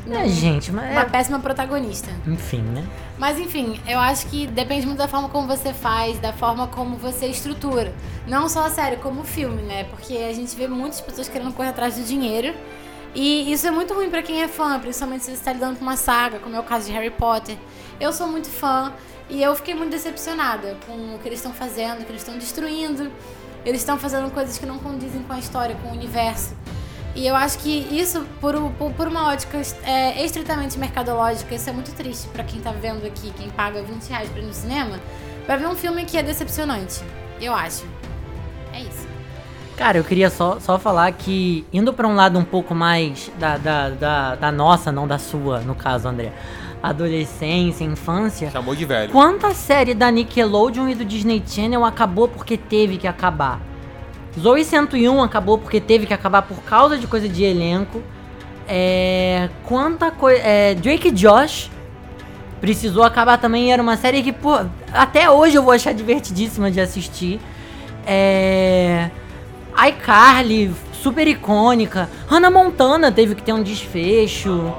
não- 0.06 0.20
É, 0.20 0.28
gente, 0.28 0.72
mas. 0.72 0.90
Uma 0.92 1.02
é- 1.02 1.04
péssima 1.04 1.38
protagonista. 1.40 2.08
Enfim, 2.26 2.62
né? 2.62 2.82
Mas 3.18 3.38
enfim, 3.38 3.78
eu 3.86 3.98
acho 3.98 4.26
que 4.28 4.46
depende 4.46 4.86
muito 4.86 4.98
da 4.98 5.08
forma 5.08 5.28
como 5.28 5.46
você 5.48 5.74
faz, 5.74 6.18
da 6.20 6.32
forma 6.32 6.66
como 6.68 6.96
você 6.96 7.26
estrutura. 7.26 7.92
Não 8.26 8.48
só 8.48 8.64
a 8.66 8.70
série, 8.70 8.96
como 8.96 9.20
o 9.20 9.24
filme, 9.24 9.60
né? 9.62 9.84
Porque 9.84 10.16
a 10.16 10.32
gente 10.32 10.54
vê 10.56 10.66
muitas 10.68 11.00
pessoas 11.00 11.28
querendo 11.28 11.52
correr 11.52 11.70
atrás 11.70 11.96
do 11.96 12.04
dinheiro. 12.04 12.54
E 13.14 13.50
isso 13.52 13.66
é 13.66 13.70
muito 13.70 13.92
ruim 13.92 14.08
pra 14.08 14.22
quem 14.22 14.40
é 14.42 14.46
fã, 14.48 14.78
principalmente 14.78 15.24
se 15.24 15.30
você 15.32 15.36
está 15.36 15.52
lidando 15.52 15.76
com 15.76 15.82
uma 15.82 15.96
saga, 15.96 16.38
como 16.38 16.54
é 16.54 16.60
o 16.60 16.62
caso 16.62 16.86
de 16.86 16.92
Harry 16.92 17.10
Potter. 17.10 17.56
Eu 17.98 18.12
sou 18.12 18.28
muito 18.28 18.48
fã 18.48 18.92
e 19.28 19.42
eu 19.42 19.54
fiquei 19.54 19.74
muito 19.74 19.90
decepcionada 19.90 20.76
com 20.86 21.14
o 21.14 21.18
que 21.18 21.28
eles 21.28 21.38
estão 21.38 21.52
fazendo, 21.52 22.00
o 22.00 22.04
que 22.04 22.10
eles 22.10 22.22
estão 22.22 22.38
destruindo. 22.38 23.10
Eles 23.64 23.80
estão 23.80 23.98
fazendo 23.98 24.30
coisas 24.30 24.56
que 24.56 24.64
não 24.64 24.78
condizem 24.78 25.22
com 25.22 25.32
a 25.32 25.38
história, 25.38 25.76
com 25.76 25.88
o 25.88 25.92
universo. 25.92 26.56
E 27.14 27.26
eu 27.26 27.34
acho 27.34 27.58
que 27.58 27.70
isso, 27.90 28.24
por, 28.40 28.54
por, 28.96 29.08
uma 29.08 29.28
ótica 29.28 29.60
é, 29.82 30.24
estritamente 30.24 30.78
mercadológica, 30.78 31.54
isso 31.54 31.68
é 31.68 31.72
muito 31.72 31.92
triste 31.92 32.28
pra 32.28 32.44
quem 32.44 32.60
tá 32.60 32.70
vendo 32.70 33.04
aqui, 33.04 33.32
quem 33.32 33.50
paga 33.50 33.82
20 33.82 34.08
reais 34.08 34.28
pra 34.28 34.40
ir 34.40 34.46
no 34.46 34.54
cinema, 34.54 35.00
pra 35.44 35.56
ver 35.56 35.66
um 35.66 35.74
filme 35.74 36.04
que 36.04 36.16
é 36.16 36.22
decepcionante. 36.22 37.00
Eu 37.40 37.52
acho. 37.52 37.84
Cara, 39.78 39.96
eu 39.96 40.02
queria 40.02 40.28
só, 40.28 40.58
só 40.58 40.76
falar 40.76 41.12
que, 41.12 41.64
indo 41.72 41.92
pra 41.92 42.08
um 42.08 42.16
lado 42.16 42.36
um 42.36 42.42
pouco 42.42 42.74
mais 42.74 43.30
da, 43.38 43.56
da, 43.56 43.88
da, 43.90 44.34
da 44.34 44.50
nossa, 44.50 44.90
não 44.90 45.06
da 45.06 45.20
sua, 45.20 45.60
no 45.60 45.72
caso, 45.72 46.08
André, 46.08 46.32
adolescência, 46.82 47.84
infância. 47.84 48.50
Chamou 48.50 48.74
de 48.74 48.84
velho. 48.84 49.12
Quanta 49.12 49.54
série 49.54 49.94
da 49.94 50.10
Nickelodeon 50.10 50.88
e 50.88 50.96
do 50.96 51.04
Disney 51.04 51.40
Channel 51.46 51.84
acabou 51.84 52.26
porque 52.26 52.56
teve 52.56 52.96
que 52.96 53.06
acabar? 53.06 53.60
Zoe 54.36 54.64
101 54.64 55.22
acabou 55.22 55.58
porque 55.58 55.80
teve 55.80 56.06
que 56.06 56.12
acabar 56.12 56.42
por 56.42 56.60
causa 56.64 56.98
de 56.98 57.06
coisa 57.06 57.28
de 57.28 57.44
elenco. 57.44 58.02
É. 58.66 59.48
Quanta 59.62 60.10
coisa. 60.10 60.40
É, 60.42 60.74
Drake 60.74 61.12
Josh 61.12 61.70
precisou 62.60 63.04
acabar 63.04 63.38
também. 63.38 63.72
Era 63.72 63.80
uma 63.80 63.96
série 63.96 64.24
que, 64.24 64.32
pô, 64.32 64.58
até 64.92 65.30
hoje 65.30 65.54
eu 65.54 65.62
vou 65.62 65.72
achar 65.72 65.94
divertidíssima 65.94 66.68
de 66.68 66.80
assistir. 66.80 67.40
É. 68.04 69.08
iCarly, 69.86 70.72
super 70.92 71.26
icônica. 71.26 72.08
Hannah 72.26 72.50
Montana 72.50 73.12
teve 73.12 73.34
que 73.34 73.42
ter 73.42 73.52
um 73.52 73.62
desfecho. 73.62 74.72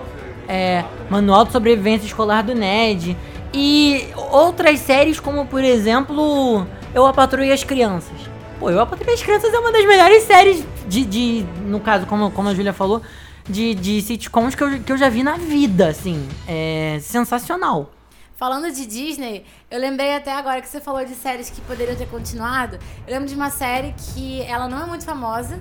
É, 0.47 0.83
Manual 1.09 1.45
de 1.45 1.51
Sobrevivência 1.51 2.07
Escolar 2.07 2.43
do 2.43 2.55
Ned. 2.55 3.15
E 3.53 4.07
outras 4.15 4.79
séries 4.79 5.19
como, 5.19 5.45
por 5.45 5.63
exemplo, 5.63 6.65
Eu 6.93 7.05
a 7.05 7.13
as 7.53 7.63
Crianças. 7.63 8.17
Pô, 8.59 8.69
Eu 8.69 8.79
a 8.79 8.83
as 8.83 9.23
Crianças 9.23 9.53
é 9.53 9.59
uma 9.59 9.71
das 9.71 9.85
melhores 9.85 10.23
séries 10.23 10.63
de, 10.87 11.05
de 11.05 11.45
no 11.65 11.79
caso, 11.79 12.05
como, 12.05 12.31
como 12.31 12.49
a 12.49 12.53
Julia 12.53 12.73
falou, 12.73 13.01
de, 13.47 13.73
de 13.73 14.01
sitcoms 14.01 14.55
que 14.55 14.63
eu, 14.63 14.79
que 14.79 14.91
eu 14.91 14.97
já 14.97 15.09
vi 15.09 15.23
na 15.23 15.37
vida, 15.37 15.87
assim. 15.87 16.27
É 16.47 16.99
sensacional. 17.01 17.91
Falando 18.39 18.71
de 18.71 18.85
Disney, 18.85 19.43
eu 19.69 19.77
lembrei 19.77 20.15
até 20.15 20.31
agora 20.31 20.61
que 20.61 20.69
você 20.69 20.79
falou 20.79 21.03
de 21.03 21.13
séries 21.13 21.49
que 21.49 21.59
poderiam 21.59 21.97
ter 21.97 22.07
continuado. 22.07 22.79
Eu 23.05 23.13
lembro 23.13 23.27
de 23.27 23.35
uma 23.35 23.49
série 23.49 23.93
que 23.97 24.41
ela 24.43 24.65
não 24.65 24.81
é 24.81 24.85
muito 24.85 25.03
famosa, 25.03 25.59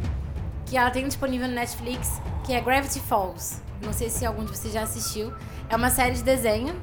que 0.65 0.77
ela 0.77 0.89
tem 0.89 1.05
disponível 1.05 1.49
no 1.49 1.55
Netflix, 1.55 2.23
que 2.47 2.53
é 2.53 2.61
Gravity 2.61 3.01
Falls. 3.01 3.61
Não 3.83 3.93
sei 3.93 4.09
se 4.09 4.25
algum 4.25 4.45
de 4.45 4.57
vocês 4.57 4.73
já 4.73 4.83
assistiu. 4.83 5.33
É 5.69 5.75
uma 5.75 5.91
série 5.91 6.15
de 6.15 6.23
desenho, 6.23 6.81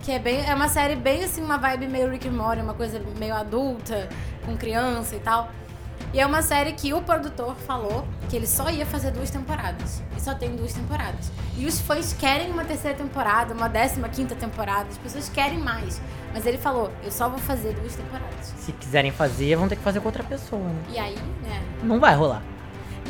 que 0.00 0.12
é 0.12 0.18
bem, 0.18 0.44
é 0.46 0.54
uma 0.54 0.68
série 0.68 0.96
bem 0.96 1.24
assim, 1.24 1.42
uma 1.42 1.56
vibe 1.56 1.88
meio 1.88 2.10
Rick 2.10 2.28
and 2.28 2.32
Morty, 2.32 2.60
uma 2.60 2.74
coisa 2.74 3.02
meio 3.18 3.34
adulta, 3.34 4.06
com 4.44 4.54
criança 4.54 5.16
e 5.16 5.20
tal. 5.20 5.50
E 6.12 6.20
é 6.20 6.26
uma 6.26 6.40
série 6.40 6.72
que 6.72 6.94
o 6.94 7.02
produtor 7.02 7.54
falou 7.66 8.06
que 8.30 8.36
ele 8.36 8.46
só 8.46 8.70
ia 8.70 8.86
fazer 8.86 9.10
duas 9.10 9.30
temporadas. 9.30 10.02
E 10.16 10.20
só 10.20 10.34
tem 10.34 10.56
duas 10.56 10.72
temporadas. 10.72 11.30
E 11.56 11.66
os 11.66 11.78
fãs 11.80 12.14
querem 12.14 12.50
uma 12.50 12.64
terceira 12.64 12.96
temporada, 12.96 13.52
uma 13.52 13.68
décima 13.68 14.08
quinta 14.08 14.34
temporada. 14.34 14.88
As 14.88 14.96
pessoas 14.96 15.28
querem 15.28 15.58
mais. 15.58 16.00
Mas 16.32 16.46
ele 16.46 16.56
falou, 16.56 16.90
eu 17.04 17.10
só 17.10 17.28
vou 17.28 17.38
fazer 17.38 17.74
duas 17.74 17.94
temporadas. 17.94 18.54
Se 18.56 18.72
quiserem 18.72 19.10
fazer, 19.10 19.56
vão 19.56 19.68
ter 19.68 19.76
que 19.76 19.82
fazer 19.82 20.00
com 20.00 20.06
outra 20.06 20.24
pessoa, 20.24 20.62
né? 20.62 20.82
E 20.90 20.98
aí, 20.98 21.16
né? 21.42 21.62
Não 21.82 22.00
vai 22.00 22.14
rolar. 22.14 22.42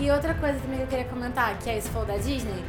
E 0.01 0.11
outra 0.11 0.35
coisa 0.35 0.59
também 0.59 0.79
que 0.79 0.85
eu 0.85 0.89
queria 0.89 1.05
comentar, 1.05 1.57
que 1.59 1.71
é 1.71 1.79
esse 1.79 1.89
falou 1.91 2.07
da 2.07 2.17
Disney, 2.17 2.65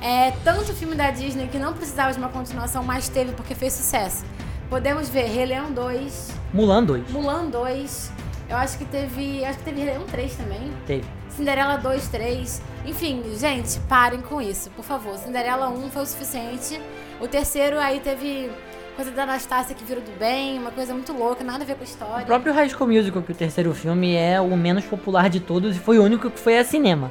é 0.00 0.32
tanto 0.44 0.74
filme 0.74 0.94
da 0.94 1.10
Disney 1.10 1.48
que 1.48 1.58
não 1.58 1.72
precisava 1.72 2.12
de 2.12 2.18
uma 2.18 2.28
continuação, 2.28 2.82
mas 2.82 3.08
teve 3.08 3.32
porque 3.32 3.54
fez 3.54 3.72
sucesso. 3.72 4.24
Podemos 4.68 5.08
ver 5.08 5.26
Rei 5.26 5.46
Leão 5.46 5.72
2, 5.72 6.30
Mulan 6.52 6.84
2. 6.84 7.10
Mulan 7.10 7.46
2, 7.48 8.12
eu 8.54 8.58
acho 8.58 8.78
que 8.78 8.84
teve. 8.84 9.44
Acho 9.44 9.58
que 9.58 9.64
teve 9.64 9.80
Rei 9.82 9.90
Leão 9.90 10.04
3 10.06 10.36
também. 10.36 10.72
Teve. 10.86 11.04
Cinderela 11.28 11.76
2, 11.76 12.08
3. 12.08 12.62
Enfim, 12.86 13.22
gente, 13.36 13.78
parem 13.88 14.20
com 14.20 14.40
isso, 14.40 14.70
por 14.70 14.84
favor. 14.84 15.18
Cinderela 15.18 15.68
1 15.68 15.90
foi 15.90 16.02
o 16.02 16.06
suficiente. 16.06 16.80
O 17.20 17.26
terceiro 17.26 17.78
aí 17.78 18.00
teve 18.00 18.50
coisa 18.94 19.10
da 19.10 19.24
Anastácia 19.24 19.74
que 19.74 19.84
virou 19.84 20.02
do 20.02 20.16
bem, 20.18 20.56
uma 20.58 20.70
coisa 20.70 20.94
muito 20.94 21.12
louca, 21.12 21.42
nada 21.42 21.64
a 21.64 21.66
ver 21.66 21.74
com 21.74 21.80
a 21.80 21.82
O 21.82 21.88
história. 21.88 22.26
próprio 22.26 22.52
High 22.54 22.68
School 22.68 22.88
Musical, 22.88 23.22
que 23.22 23.32
o 23.32 23.34
terceiro 23.34 23.74
filme 23.74 24.14
é 24.14 24.40
o 24.40 24.56
menos 24.56 24.84
popular 24.84 25.28
de 25.28 25.40
todos 25.40 25.76
e 25.76 25.80
foi 25.80 25.98
o 25.98 26.04
único 26.04 26.30
que 26.30 26.38
foi 26.38 26.56
a 26.58 26.64
cinema. 26.64 27.10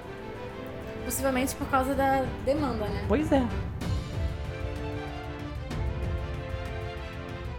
Possivelmente 1.04 1.54
por 1.56 1.68
causa 1.68 1.94
da 1.94 2.24
demanda, 2.46 2.86
né? 2.86 3.04
Pois 3.10 3.30
é. 3.34 3.44